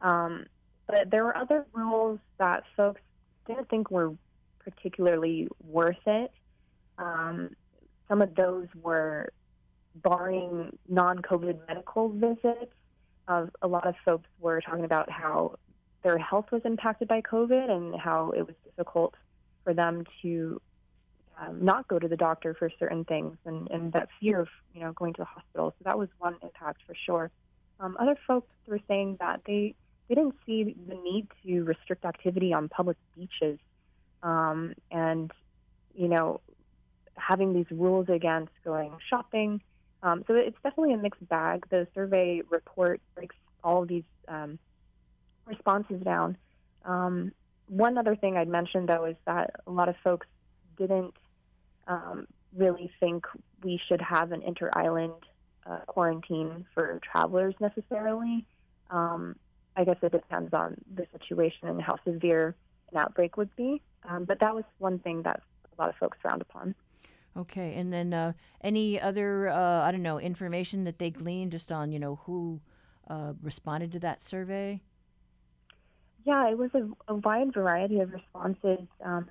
[0.00, 0.46] Um,
[0.86, 3.00] but there were other rules that folks
[3.48, 4.14] didn't think were
[4.60, 6.32] particularly worth it.
[6.98, 7.50] Um,
[8.08, 9.32] some of those were
[9.96, 12.72] barring non COVID medical visits.
[13.26, 15.56] Uh, a lot of folks were talking about how
[16.02, 19.14] their health was impacted by COVID and how it was difficult
[19.64, 20.60] for them to
[21.38, 24.80] um, not go to the doctor for certain things and, and that fear of you
[24.80, 25.74] know going to the hospital.
[25.78, 27.30] So that was one impact for sure.
[27.80, 29.74] Um, other folks were saying that they
[30.08, 33.58] they didn't see the need to restrict activity on public beaches,
[34.22, 35.30] um, and
[35.94, 36.40] you know
[37.16, 39.60] having these rules against going shopping.
[40.02, 41.66] Um, so it's definitely a mixed bag.
[41.70, 44.58] The survey report breaks all of these um,
[45.44, 46.36] responses down.
[46.84, 47.32] Um,
[47.66, 50.26] one other thing I'd mention, though, is that a lot of folks
[50.78, 51.14] didn't
[51.86, 53.26] um, really think
[53.62, 55.12] we should have an inter island
[55.66, 58.46] uh, quarantine for travelers necessarily.
[59.78, 62.56] I guess it depends on the situation and how severe
[62.90, 63.80] an outbreak would be.
[64.08, 65.40] Um, but that was one thing that
[65.76, 66.74] a lot of folks frowned upon.
[67.36, 71.70] Okay, and then uh, any other uh, I don't know information that they gleaned just
[71.70, 72.60] on you know who
[73.08, 74.80] uh, responded to that survey?
[76.24, 78.86] Yeah, it was a, a wide variety of responses.
[79.04, 79.28] Um,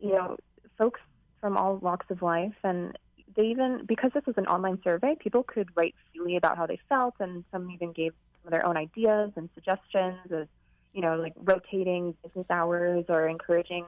[0.00, 0.36] you know,
[0.78, 1.00] folks
[1.40, 2.96] from all walks of life, and
[3.34, 6.78] they even because this was an online survey, people could write freely about how they
[6.88, 10.48] felt, and some even gave some of their own ideas and suggestions of,
[10.92, 13.86] you know, like rotating business hours or encouraging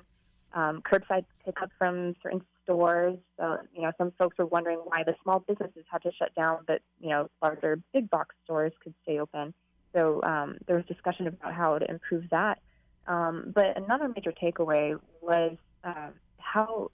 [0.55, 3.19] um, curbside pickup from certain stores.
[3.38, 6.61] So, you know, some folks were wondering why the small businesses had to shut down,
[6.67, 9.53] but you know, larger big box stores could stay open.
[9.93, 12.59] So um, there was discussion about how to improve that.
[13.07, 16.90] Um, but another major takeaway was uh, how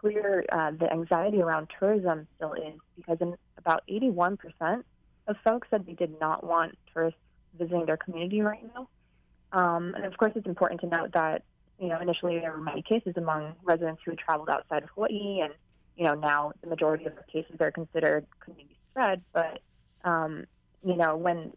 [0.00, 4.38] clear uh, the anxiety around tourism still is, because in about 81%
[5.26, 7.20] of folks said they did not want tourists
[7.58, 8.88] visiting their community right now.
[9.52, 11.42] Um, and of course, it's important to note that
[11.82, 15.40] you know, initially there were many cases among residents who had traveled outside of Hawaii,
[15.40, 15.52] and
[15.96, 19.20] you know, now the majority of the cases are considered community spread.
[19.32, 19.60] But
[20.04, 20.46] um,
[20.84, 21.52] you know, when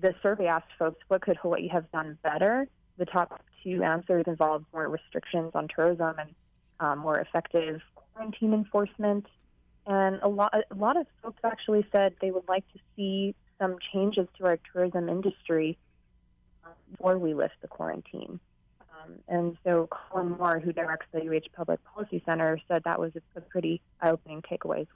[0.00, 2.66] the survey asked folks what could Hawaii have done better,
[2.96, 6.30] the top two answers involved more restrictions on tourism and
[6.80, 7.82] um, more effective
[8.14, 9.26] quarantine enforcement.
[9.88, 13.76] And a lot, a lot of folks actually said they would like to see some
[13.92, 15.78] changes to our tourism industry
[16.90, 18.38] before we lift the quarantine.
[18.80, 23.12] Um, and so Colin Moore, who directs the UH Public Policy Center, said that was
[23.16, 24.86] a, a pretty eye-opening takeaway.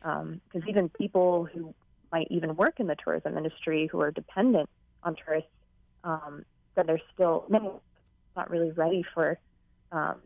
[0.00, 1.74] Because um, even people who
[2.12, 4.70] might even work in the tourism industry who are dependent
[5.02, 5.50] on tourists
[6.04, 6.44] um,
[6.76, 7.44] said they're still
[8.36, 9.36] not really ready for
[9.90, 10.16] um,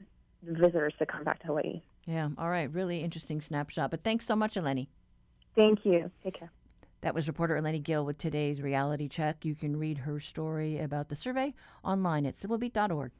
[0.42, 1.80] visitors to come back to Hawaii.
[2.06, 2.28] Yeah.
[2.38, 2.72] All right.
[2.72, 3.90] Really interesting snapshot.
[3.90, 4.88] But thanks so much, Eleni.
[5.54, 6.10] Thank you.
[6.22, 6.50] Take care.
[7.02, 9.44] That was reporter Eleni Gill with today's reality check.
[9.44, 13.10] You can read her story about the survey online at civilbeat.org.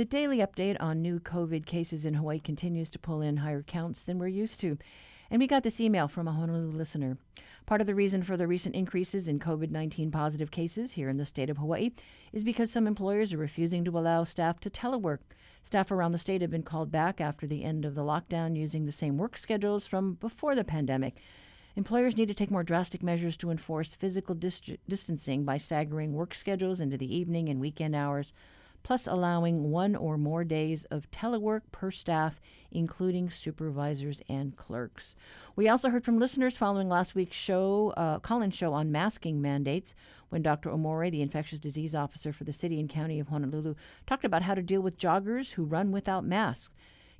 [0.00, 4.02] The daily update on new COVID cases in Hawaii continues to pull in higher counts
[4.02, 4.78] than we're used to.
[5.30, 7.18] And we got this email from a Honolulu listener.
[7.66, 11.18] Part of the reason for the recent increases in COVID 19 positive cases here in
[11.18, 11.90] the state of Hawaii
[12.32, 15.18] is because some employers are refusing to allow staff to telework.
[15.64, 18.86] Staff around the state have been called back after the end of the lockdown using
[18.86, 21.18] the same work schedules from before the pandemic.
[21.76, 26.34] Employers need to take more drastic measures to enforce physical dist- distancing by staggering work
[26.34, 28.32] schedules into the evening and weekend hours
[28.82, 32.40] plus allowing one or more days of telework per staff,
[32.70, 35.14] including supervisors and clerks.
[35.56, 39.94] We also heard from listeners following last week's show, uh, call-in show on masking mandates,
[40.28, 40.70] when Dr.
[40.70, 43.74] Omori, the infectious disease officer for the city and county of Honolulu,
[44.06, 46.72] talked about how to deal with joggers who run without masks.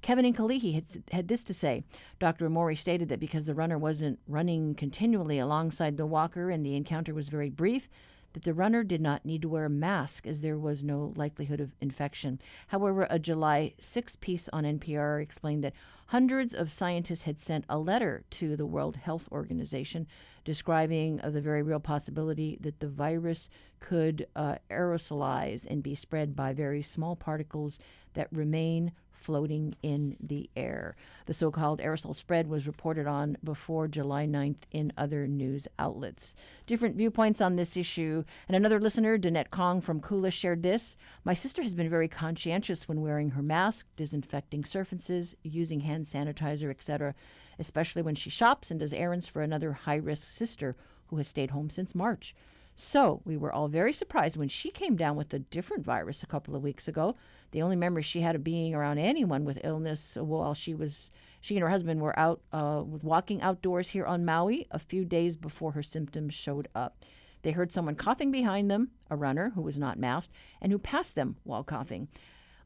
[0.03, 1.85] Kevin and Kalihi had, had this to say.
[2.19, 2.49] Dr.
[2.49, 7.13] Omori stated that because the runner wasn't running continually alongside the walker and the encounter
[7.13, 7.89] was very brief,
[8.33, 11.61] that the runner did not need to wear a mask as there was no likelihood
[11.61, 12.41] of infection.
[12.69, 15.75] However, a July 6 piece on NPR explained that
[16.07, 20.07] hundreds of scientists had sent a letter to the World Health Organization
[20.45, 26.35] describing uh, the very real possibility that the virus could uh, aerosolize and be spread
[26.35, 27.79] by very small particles
[28.15, 30.97] that remain floating in the air.
[31.27, 36.35] The so called aerosol spread was reported on before July 9th in other news outlets.
[36.67, 38.25] Different viewpoints on this issue.
[38.49, 42.89] And another listener, Danette Kong from Kula, shared this My sister has been very conscientious
[42.89, 47.15] when wearing her mask, disinfecting surfaces, using hand sanitizer, etc.,
[47.59, 50.77] especially when she shops and does errands for another high risk sister
[51.09, 52.35] who has stayed home since March.
[52.83, 56.27] So we were all very surprised when she came down with a different virus a
[56.27, 57.15] couple of weeks ago.
[57.51, 61.11] The only memory she had of being around anyone with illness while she was
[61.43, 65.37] she and her husband were out uh, walking outdoors here on Maui a few days
[65.37, 67.05] before her symptoms showed up.
[67.43, 71.17] They heard someone coughing behind them, a runner who was not masked, and who passed
[71.17, 72.09] them while coughing.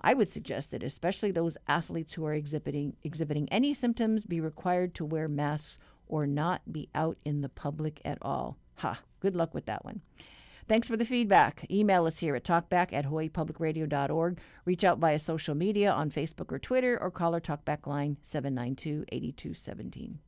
[0.00, 4.94] I would suggest that especially those athletes who are exhibiting exhibiting any symptoms be required
[4.94, 8.58] to wear masks or not be out in the public at all.
[8.76, 10.02] Ha, good luck with that one.
[10.68, 11.66] Thanks for the feedback.
[11.70, 14.38] Email us here at talkback at hawaiipublicradio.org.
[14.66, 19.06] Reach out via social media on Facebook or Twitter or call our talkback line 792
[19.10, 20.18] 8217.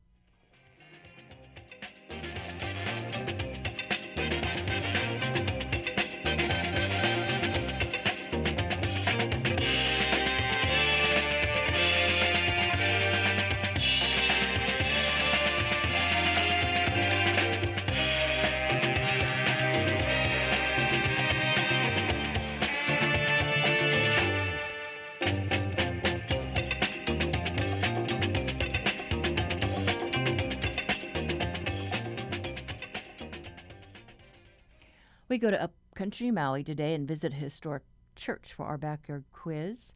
[35.29, 37.83] We go to Upcountry Maui today and visit a historic
[38.15, 39.91] church for our backyard quiz.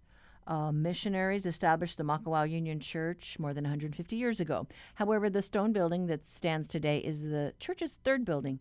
[0.46, 4.68] Uh, missionaries established the Makawao Union Church more than 150 years ago.
[4.96, 8.60] However, the stone building that stands today is the church's third building.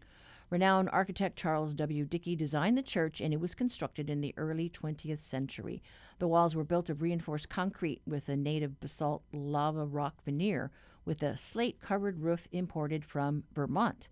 [0.48, 2.04] Renowned architect Charles W.
[2.04, 5.82] Dickey designed the church, and it was constructed in the early 20th century.
[6.20, 10.70] The walls were built of reinforced concrete with a native basalt lava rock veneer,
[11.04, 14.06] with a slate covered roof imported from Vermont.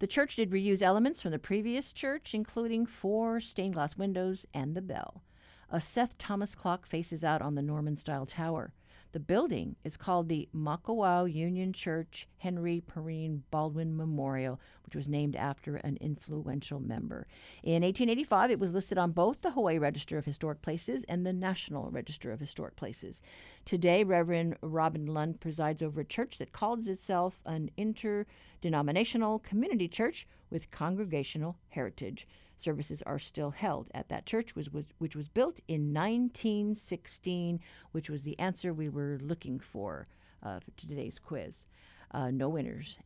[0.00, 4.74] The church did reuse elements from the previous church, including four stained glass windows and
[4.74, 5.22] the bell.
[5.70, 8.72] A Seth Thomas clock faces out on the Norman style tower.
[9.12, 15.34] The building is called the Makawao Union Church Henry Perrine Baldwin Memorial, which was named
[15.34, 17.26] after an influential member.
[17.64, 21.32] In 1885, it was listed on both the Hawaii Register of Historic Places and the
[21.32, 23.20] National Register of Historic Places.
[23.64, 30.24] Today, Reverend Robin Lund presides over a church that calls itself an interdenominational community church
[30.50, 32.28] with congregational heritage.
[32.60, 37.60] Services are still held at that church, which was, which was built in 1916,
[37.92, 40.06] which was the answer we were looking for
[40.42, 41.66] uh, for today's quiz.
[42.12, 42.98] Uh, no winners.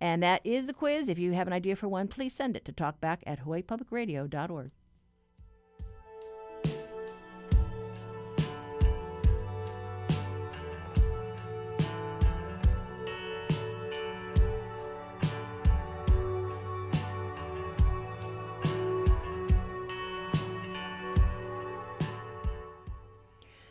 [0.00, 1.08] And that is the quiz.
[1.08, 4.70] If you have an idea for one, please send it to talkback at hawaiipublicradio.org.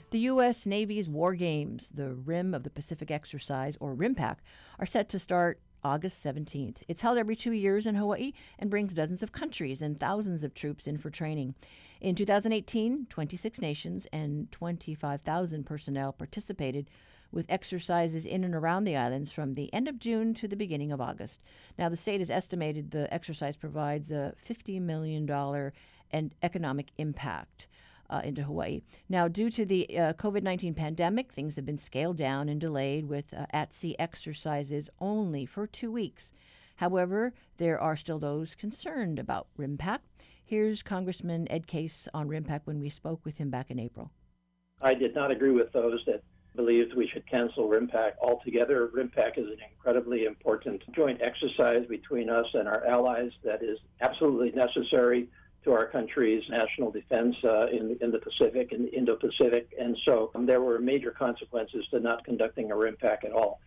[0.09, 0.65] The U.S.
[0.65, 4.37] Navy's War Games, the Rim of the Pacific Exercise, or RIMPAC,
[4.79, 6.77] are set to start August 17th.
[6.87, 10.53] It's held every two years in Hawaii and brings dozens of countries and thousands of
[10.53, 11.55] troops in for training.
[11.99, 16.89] In 2018, 26 nations and 25,000 personnel participated
[17.29, 20.93] with exercises in and around the islands from the end of June to the beginning
[20.93, 21.41] of August.
[21.77, 25.29] Now, the state has estimated the exercise provides a $50 million
[26.11, 27.67] and economic impact
[28.09, 28.81] uh, into Hawaii.
[29.09, 33.07] Now, due to the uh, COVID 19 pandemic, things have been scaled down and delayed
[33.07, 36.33] with uh, at sea exercises only for two weeks.
[36.77, 39.99] However, there are still those concerned about RIMPAC.
[40.45, 44.11] Here's Congressman Ed Case on RIMPAC when we spoke with him back in April.
[44.81, 46.23] I did not agree with those that
[46.55, 48.87] believed we should cancel RIMPAC altogether.
[48.87, 54.51] RIMPAC is an incredibly important joint exercise between us and our allies that is absolutely
[54.51, 55.29] necessary
[55.67, 60.31] to our country's national defense uh, in, in the Pacific and the Indo-Pacific, and so
[60.33, 63.59] um, there were major consequences to not conducting a RIMPAC at all.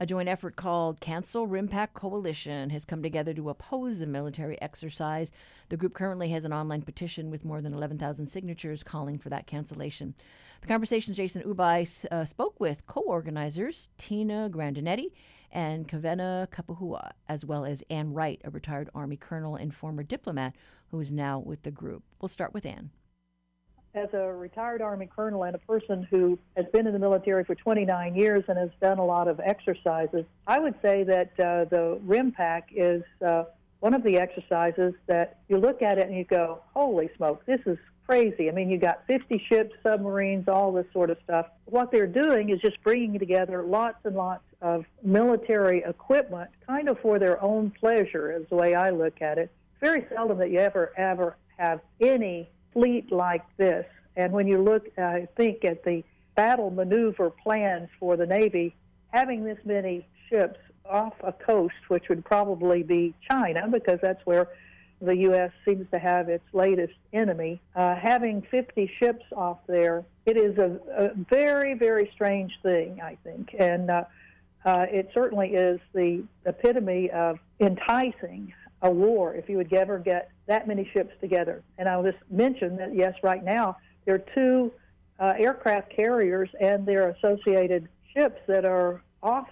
[0.00, 5.30] A joint effort called Cancel RIMPAC Coalition has come together to oppose the military exercise.
[5.68, 9.46] The group currently has an online petition with more than 11,000 signatures calling for that
[9.46, 10.14] cancellation.
[10.62, 15.12] The conversations Jason Ubay uh, spoke with co organizers Tina Grandinetti
[15.52, 20.54] and Kavena Kapuhua, as well as Ann Wright, a retired Army colonel and former diplomat
[20.90, 22.02] who is now with the group.
[22.20, 22.90] We'll start with Ann.
[23.94, 27.54] as a retired Army colonel and a person who has been in the military for
[27.54, 32.00] 29 years and has done a lot of exercises, I would say that uh, the
[32.06, 33.44] RIMPAC is uh,
[33.80, 37.60] one of the exercises that you look at it and you go, holy smoke, this
[37.66, 38.48] is crazy.
[38.48, 41.46] I mean, you got 50 ships, submarines, all this sort of stuff.
[41.66, 46.98] What they're doing is just bringing together lots and lots of military equipment, kind of
[47.00, 49.50] for their own pleasure, is the way I look at it.
[49.80, 53.84] Very seldom that you ever, ever have any fleet like this,
[54.16, 56.04] and when you look, I think, at the
[56.34, 58.74] battle maneuver plans for the Navy,
[59.12, 60.58] having this many ships
[60.88, 64.48] off a coast, which would probably be China, because that's where
[65.02, 65.50] the U.S.
[65.64, 70.78] seems to have its latest enemy, uh, having 50 ships off there, it is a,
[70.96, 73.54] a very, very strange thing, I think.
[73.58, 74.04] And uh,
[74.64, 78.52] uh, it certainly is the epitome of enticing
[78.82, 81.62] a war if you would ever get that many ships together.
[81.78, 84.72] And I'll just mention that, yes, right now, there are two
[85.18, 89.48] uh, aircraft carriers and their associated ships that are off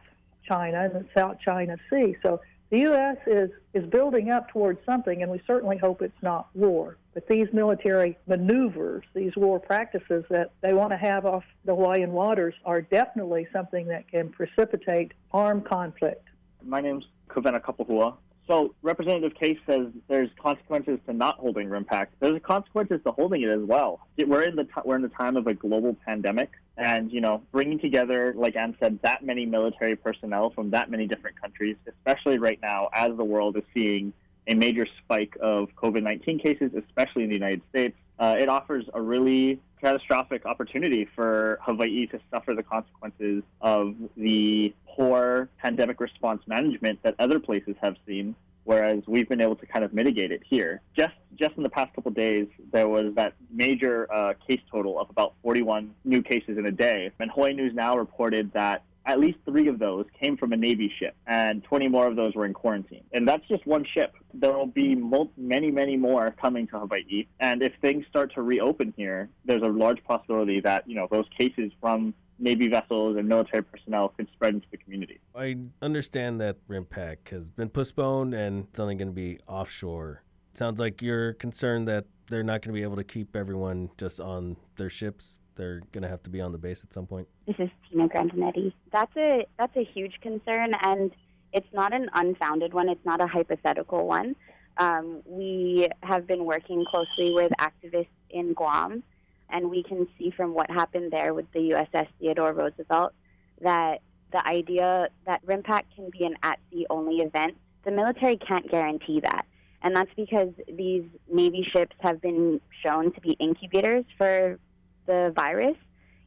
[0.46, 2.16] China in the South China Sea.
[2.22, 2.40] So
[2.70, 3.16] the U.S.
[3.26, 6.96] is, is building up towards something, and we certainly hope it's not war.
[7.14, 12.12] But these military maneuvers, these war practices that they want to have off the Hawaiian
[12.12, 16.28] waters, are definitely something that can precipitate armed conflict.
[16.62, 18.16] My name's Kavena Kapuhua.
[18.46, 22.08] So Representative Case says there's consequences to not holding RIMPAC.
[22.18, 24.00] There's consequences to holding it as well.
[24.18, 26.50] We're in the t- we're in the time of a global pandemic,
[26.80, 31.06] and you know, bringing together, like Ann said, that many military personnel from that many
[31.06, 34.14] different countries, especially right now as the world is seeing
[34.46, 39.00] a major spike of COVID-19 cases, especially in the United States, uh, it offers a
[39.00, 46.98] really catastrophic opportunity for Hawaii to suffer the consequences of the poor pandemic response management
[47.02, 48.34] that other places have seen
[48.70, 50.80] whereas we've been able to kind of mitigate it here.
[50.96, 55.10] Just just in the past couple days, there was that major uh, case total of
[55.10, 59.38] about 41 new cases in a day, and Hawaii News Now reported that at least
[59.44, 62.54] three of those came from a Navy ship, and 20 more of those were in
[62.54, 63.02] quarantine.
[63.12, 64.14] And that's just one ship.
[64.34, 67.26] There will be many, many more coming to Hawaii.
[67.40, 71.26] And if things start to reopen here, there's a large possibility that you know those
[71.36, 75.20] cases from Navy vessels and military personnel could spread into the community.
[75.34, 80.22] I understand that RIMPAC has been postponed and it's only going to be offshore.
[80.52, 83.90] It sounds like you're concerned that they're not going to be able to keep everyone
[83.98, 85.36] just on their ships.
[85.56, 87.28] They're going to have to be on the base at some point.
[87.46, 88.72] This is Tina Grandinetti.
[88.92, 91.10] That's a that's a huge concern, and
[91.52, 92.88] it's not an unfounded one.
[92.88, 94.36] It's not a hypothetical one.
[94.78, 99.02] Um, we have been working closely with activists in Guam
[99.50, 103.12] and we can see from what happened there with the USS Theodore Roosevelt
[103.60, 104.00] that
[104.32, 109.20] the idea that RIMPAC can be an at sea only event, the military can't guarantee
[109.20, 109.46] that.
[109.82, 114.58] And that's because these Navy ships have been shown to be incubators for
[115.06, 115.76] the virus.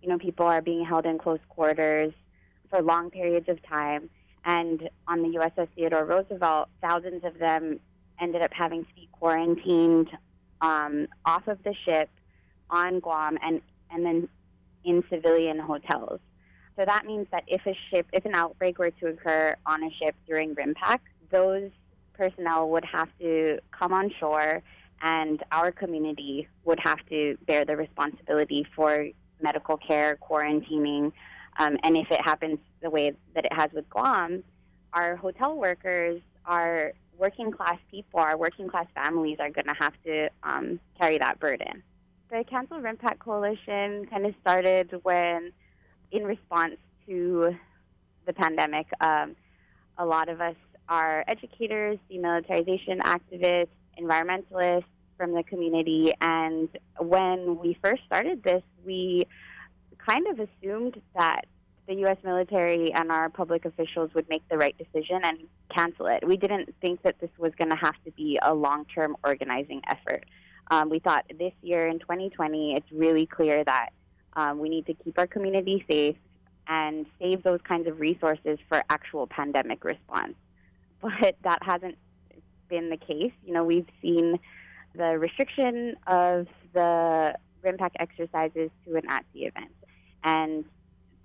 [0.01, 2.13] You know, people are being held in close quarters
[2.69, 4.09] for long periods of time.
[4.43, 7.80] And on the USS Theodore Roosevelt, thousands of them
[8.19, 10.09] ended up having to be quarantined
[10.61, 12.09] um, off of the ship
[12.70, 13.61] on Guam and,
[13.91, 14.30] and then
[14.84, 16.20] in civilian hotels.
[16.76, 19.91] So that means that if a ship, if an outbreak were to occur on a
[19.91, 20.99] ship during RIMPAC,
[21.30, 21.70] those
[22.14, 24.61] personnel would have to come on shore
[25.01, 29.07] and our community would have to bear the responsibility for
[29.41, 31.11] medical care, quarantining,
[31.59, 34.43] um, and if it happens the way that it has with Guam,
[34.93, 39.93] our hotel workers, our working class people, our working class families are going to have
[40.05, 41.84] to um, carry that burden
[42.34, 45.51] the Cancel RIMPAC Coalition kind of started when,
[46.11, 47.55] in response to
[48.25, 49.36] the pandemic, um,
[49.99, 50.55] a lot of us
[50.89, 53.67] are educators, demilitarization activists,
[54.01, 56.11] environmentalists from the community.
[56.21, 56.69] And
[56.99, 59.27] when we first started this, we
[59.99, 61.41] kind of assumed that
[61.88, 62.17] the U.S.
[62.23, 65.38] military and our public officials would make the right decision and
[65.69, 66.27] cancel it.
[66.27, 69.81] We didn't think that this was going to have to be a long term organizing
[69.88, 70.25] effort.
[70.70, 73.89] Um, we thought this year in 2020, it's really clear that
[74.36, 76.16] um, we need to keep our community safe
[76.68, 80.36] and save those kinds of resources for actual pandemic response.
[81.01, 81.97] But that hasn't
[82.70, 83.34] been the case.
[83.45, 84.39] You know, we've seen
[84.95, 89.72] the restriction of the RIMPAC exercises to an at-sea event,
[90.24, 90.64] and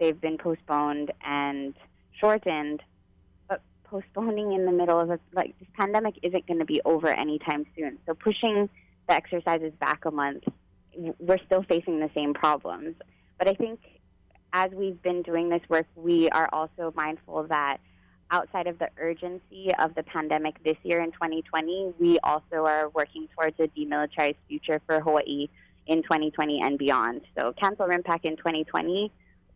[0.01, 1.74] they've been postponed and
[2.18, 2.82] shortened,
[3.49, 7.09] but postponing in the middle of a, like this pandemic isn't going to be over
[7.09, 7.99] anytime soon.
[8.07, 8.68] So pushing
[9.09, 10.44] the exercises back a month,
[11.18, 12.94] we're still facing the same problems.
[13.38, 13.80] But I think
[14.52, 17.78] as we've been doing this work, we are also mindful that
[18.30, 23.28] outside of the urgency of the pandemic this year in 2020, we also are working
[23.34, 25.48] towards a demilitarized future for Hawaii
[25.86, 27.22] in 2020 and beyond.
[27.38, 29.11] So cancel RIMPAC in 2020,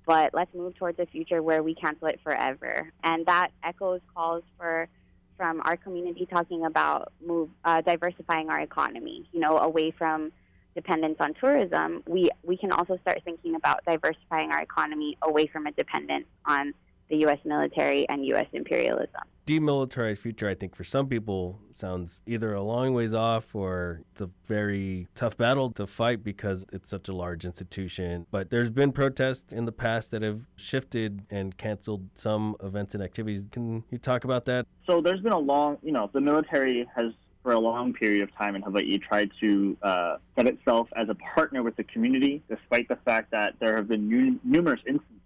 [0.06, 2.90] but let's move towards a future where we cancel it forever.
[3.04, 4.88] And that echoes calls for
[5.36, 10.32] from our community talking about move uh, diversifying our economy, you know, away from
[10.74, 12.02] dependence on tourism.
[12.06, 16.74] We we can also start thinking about diversifying our economy away from a dependence on
[17.12, 17.38] the U.S.
[17.44, 18.46] military and U.S.
[18.52, 19.20] imperialism.
[19.46, 24.22] Demilitarized future, I think, for some people sounds either a long ways off or it's
[24.22, 28.26] a very tough battle to fight because it's such a large institution.
[28.30, 33.02] But there's been protests in the past that have shifted and canceled some events and
[33.02, 33.44] activities.
[33.50, 34.66] Can you talk about that?
[34.86, 38.34] So there's been a long, you know, the military has for a long period of
[38.36, 42.88] time in Hawaii tried to uh, set itself as a partner with the community, despite
[42.88, 45.21] the fact that there have been nu- numerous instances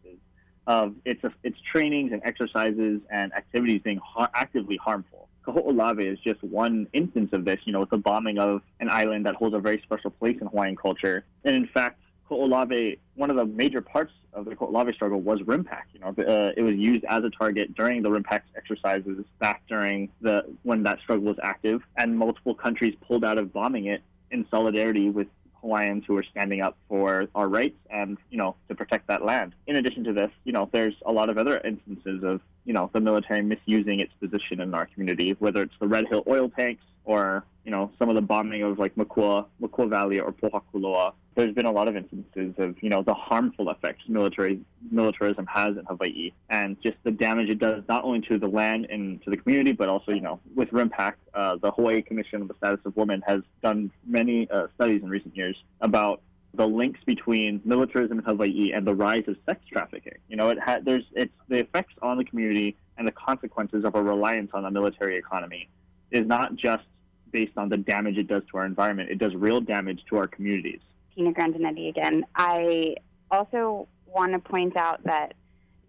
[0.67, 5.29] of its its trainings and exercises and activities being ha- actively harmful.
[5.47, 7.61] Kaho'olawe is just one instance of this.
[7.65, 10.49] You know, it's a bombing of an island that holds a very special place in
[10.49, 11.25] Hawaiian culture.
[11.45, 15.83] And in fact, Kaho'olawe, one of the major parts of the Kaho'olawe struggle was RIMPAC.
[15.95, 20.11] You know, uh, it was used as a target during the RIMPAC exercises back during
[20.21, 24.03] the when that struggle was active, and multiple countries pulled out of bombing it
[24.33, 25.29] in solidarity with
[25.67, 29.55] Hawaiians who are standing up for our rights and, you know, to protect that land.
[29.67, 32.89] In addition to this, you know, there's a lot of other instances of, you know,
[32.93, 36.85] the military misusing its position in our community, whether it's the Red Hill oil tanks
[37.07, 41.55] or, you know, some of the bombing of like Makua, Makua Valley or Pohakuloa there's
[41.55, 44.59] been a lot of instances of you know the harmful effects military
[44.91, 48.87] militarism has in Hawaii and just the damage it does not only to the land
[48.87, 52.49] and to the community but also you know with RIMPAC, uh, the Hawaii Commission on
[52.49, 56.23] the Status of Women has done many uh, studies in recent years about
[56.55, 60.17] the links between militarism in Hawaii and the rise of sex trafficking.
[60.29, 63.95] You know, it had there's it's the effects on the community and the consequences of
[63.95, 65.69] a reliance on the military economy
[66.11, 66.85] is not just
[67.31, 69.11] based on the damage it does to our environment.
[69.11, 70.81] It does real damage to our communities.
[71.15, 72.25] Tina Grandinetti again.
[72.35, 72.97] I
[73.31, 75.35] also want to point out that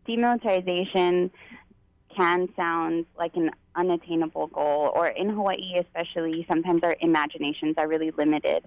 [0.07, 1.29] demilitarization
[2.15, 8.11] can sound like an unattainable goal, or in Hawaii especially, sometimes our imaginations are really
[8.11, 8.65] limited.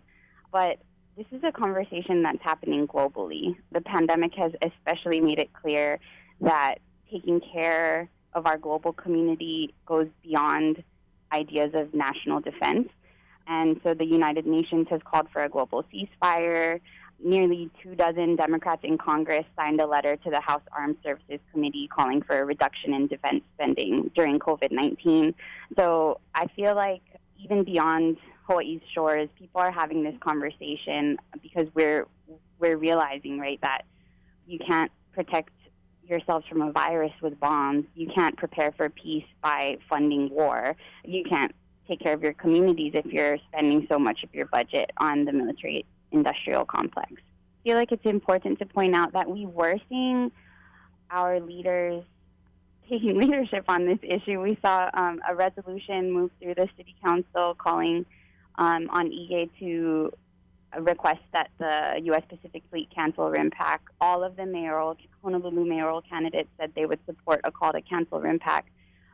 [0.53, 0.79] But
[1.17, 3.57] this is a conversation that's happening globally.
[3.73, 5.99] The pandemic has especially made it clear
[6.41, 6.77] that
[7.11, 10.85] taking care of our global community goes beyond
[11.33, 12.89] ideas of national defense.
[13.47, 16.81] And so the United Nations has called for a global ceasefire.
[17.23, 21.89] Nearly two dozen Democrats in Congress signed a letter to the House Armed Services Committee
[21.95, 25.35] calling for a reduction in defense spending during COVID 19.
[25.77, 27.03] So I feel like
[27.43, 28.17] even beyond
[28.47, 32.07] Hawaii's shores, people are having this conversation because we're
[32.59, 33.83] we're realizing, right, that
[34.47, 35.51] you can't protect
[36.11, 37.87] yourselves from a virus with bombs.
[37.95, 40.77] You can't prepare for peace by funding war.
[41.05, 41.55] You can't
[41.89, 45.33] take care of your communities if you're spending so much of your budget on the
[45.33, 47.13] military industrial complex.
[47.13, 50.33] I feel like it's important to point out that we were seeing
[51.11, 52.05] our leaders
[52.89, 54.41] taking leadership on this issue.
[54.41, 58.05] We saw um, a resolution move through the city council calling
[58.57, 60.13] um, on Ige to
[60.79, 62.23] request that the U.S.
[62.29, 63.79] Pacific Fleet cancel RIMPAC.
[64.01, 68.21] All of the mayoral, Honolulu mayoral candidates said they would support a call to cancel
[68.21, 68.63] RIMPAC.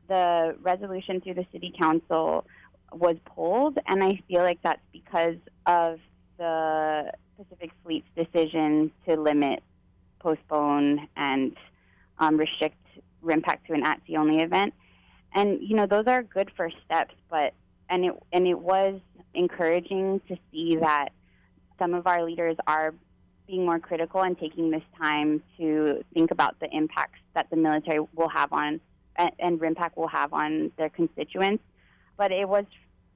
[0.09, 2.46] The resolution through the city council
[2.92, 5.36] was pulled, and I feel like that's because
[5.66, 5.98] of
[6.38, 9.62] the Pacific Fleet's decision to limit,
[10.20, 11.57] postpone, and
[12.18, 12.76] um, restrict
[13.24, 14.74] RIMPAC to an at-sea only event.
[15.34, 17.52] And you know those are good first steps, but
[17.90, 19.00] and it and it was
[19.34, 21.11] encouraging to see that
[21.79, 22.95] some of our leaders are
[23.47, 28.01] being more critical and taking this time to think about the impacts that the military
[28.14, 28.81] will have on
[29.16, 31.62] and, and RIMPAC will have on their constituents
[32.16, 32.64] but it was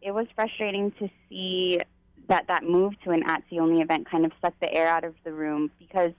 [0.02, 1.80] it was frustrating to see
[2.28, 5.04] that that move to an at sea only event kind of sucked the air out
[5.04, 6.12] of the room because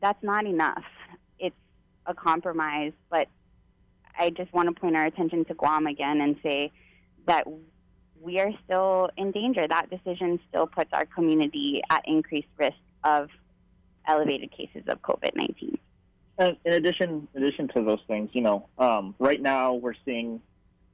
[0.00, 0.84] that's not enough.
[1.38, 1.56] It's
[2.06, 3.28] a compromise, but
[4.18, 6.72] I just want to point our attention to Guam again and say
[7.26, 7.46] that
[8.20, 9.66] we are still in danger.
[9.66, 13.30] That decision still puts our community at increased risk of
[14.06, 15.78] elevated cases of COVID 19.
[16.38, 20.40] In addition, in addition to those things, you know, um, right now we're seeing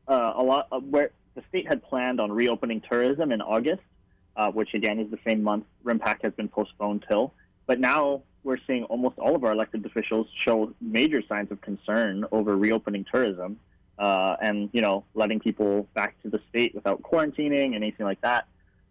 [0.07, 3.83] uh, a lot where the state had planned on reopening tourism in August,
[4.37, 7.33] uh, which again is the same month RIMPAC has been postponed till.
[7.67, 12.25] But now we're seeing almost all of our elected officials show major signs of concern
[12.33, 13.59] over reopening tourism
[14.01, 18.21] uh, and you know letting people back to the state without quarantining and anything like
[18.23, 18.47] that.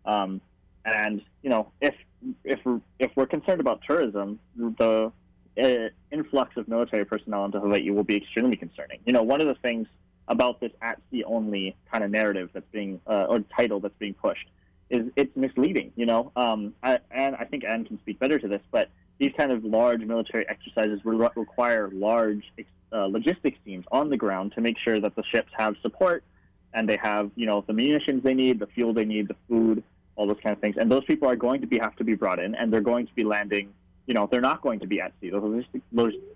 [0.06, 0.40] Um,
[0.86, 1.96] and you know if
[2.44, 5.12] if we're, if we're concerned about tourism, the
[5.62, 9.00] uh, influx of military personnel into Hawaii will be extremely concerning.
[9.06, 9.88] You know, one of the things
[10.28, 14.14] about this at sea only kind of narrative that's being uh, or title that's being
[14.14, 14.48] pushed
[14.90, 15.92] is it's misleading.
[15.96, 18.90] You know, um, I, and I think Ann can speak better to this, but
[19.20, 22.44] these kind of large military exercises re- require large
[22.92, 26.24] uh, logistics teams on the ground to make sure that the ships have support
[26.74, 29.84] and they have you know the munitions they need, the fuel they need, the food,
[30.16, 30.76] all those kind of things.
[30.78, 33.08] And those people are going to be have to be brought in, and they're going
[33.08, 33.74] to be landing.
[34.06, 35.30] You know, they're not going to be at sea.
[35.30, 35.86] Those logistics,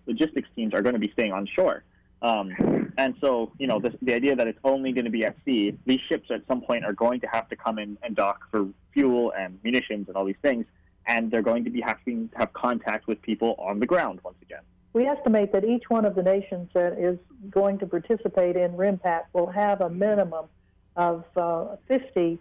[0.06, 1.84] logistics teams are going to be staying on shore.
[2.22, 5.36] Um, and so, you know, this, the idea that it's only going to be at
[5.44, 8.50] sea, these ships at some point are going to have to come in and dock
[8.50, 10.66] for fuel and munitions and all these things,
[11.06, 14.38] and they're going to be having to have contact with people on the ground once
[14.42, 14.62] again.
[14.94, 17.18] We estimate that each one of the nations that is
[17.50, 20.46] going to participate in RIMPAC will have a minimum
[20.96, 22.38] of uh, 50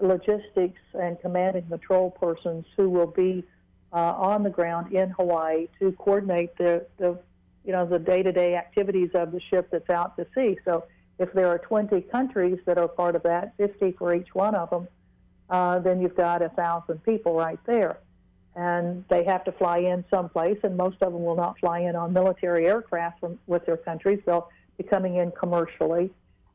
[0.00, 3.44] logistics and command and control persons who will be
[3.92, 7.18] uh, on the ground in Hawaii to coordinate the, the
[7.64, 10.56] you know the day-to-day activities of the ship that's out to sea.
[10.64, 10.84] So
[11.18, 14.70] if there are 20 countries that are part of that, 50 for each one of
[14.70, 14.88] them,
[15.50, 17.98] uh, then you've got a thousand people right there.
[18.54, 21.94] And they have to fly in someplace, and most of them will not fly in
[21.94, 24.20] on military aircraft from, with their countries.
[24.26, 26.10] They'll be coming in commercially.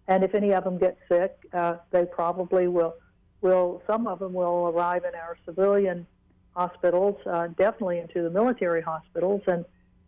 [0.07, 2.95] And if any of them get sick, uh, they probably will
[3.41, 6.07] will some of them will arrive in our civilian
[6.55, 9.65] hospitals, uh, definitely into the military hospitals, and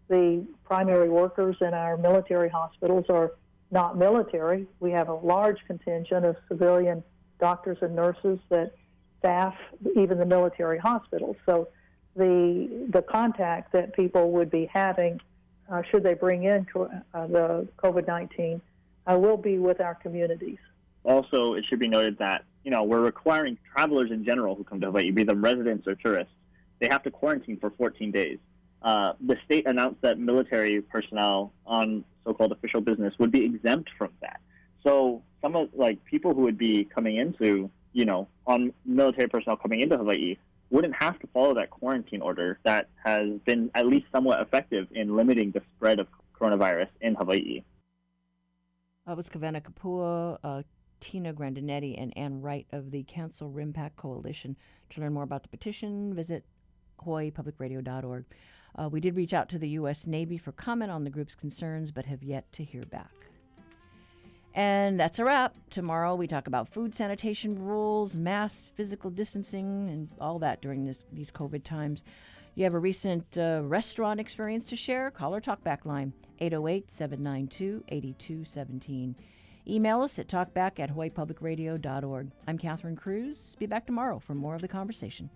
[0.07, 3.31] the primary workers in our military hospitals are
[3.71, 4.67] not military.
[4.79, 7.03] We have a large contingent of civilian
[7.39, 8.73] doctors and nurses that
[9.19, 9.55] staff
[9.95, 11.35] even the military hospitals.
[11.45, 11.67] So
[12.15, 15.19] the the contact that people would be having
[15.69, 18.61] uh, should they bring in uh, the COVID nineteen
[19.09, 20.59] uh, will be with our communities.
[21.03, 24.79] Also, it should be noted that you know we're requiring travelers in general who come
[24.81, 26.33] to Hawaii, be them residents or tourists,
[26.79, 28.39] they have to quarantine for 14 days.
[28.81, 34.11] Uh, the state announced that military personnel on so-called official business would be exempt from
[34.21, 34.39] that.
[34.85, 39.57] So some of like people who would be coming into, you know, on military personnel
[39.57, 40.37] coming into Hawaii
[40.69, 45.15] wouldn't have to follow that quarantine order that has been at least somewhat effective in
[45.15, 46.07] limiting the spread of
[46.39, 47.63] coronavirus in Hawaii.
[49.07, 50.63] That was Kavena Kapua, uh,
[50.99, 54.55] Tina Grandinetti, and Ann Wright of the Cancel RIMPAC Coalition.
[54.91, 56.43] To learn more about the petition, visit
[57.05, 58.25] hawaiipublicradio.org.
[58.77, 60.07] Uh, we did reach out to the U.S.
[60.07, 63.11] Navy for comment on the group's concerns, but have yet to hear back.
[64.55, 65.53] And that's a wrap.
[65.69, 70.99] Tomorrow we talk about food sanitation rules, mass physical distancing, and all that during this,
[71.11, 72.03] these COVID times.
[72.55, 75.11] You have a recent uh, restaurant experience to share?
[75.11, 79.15] Call or talk back line 808 792 8217.
[79.67, 82.31] Email us at talkback at hawaiipublicradio.org.
[82.47, 83.57] I'm Catherine Cruz.
[83.59, 85.29] Be back tomorrow for more of the conversation.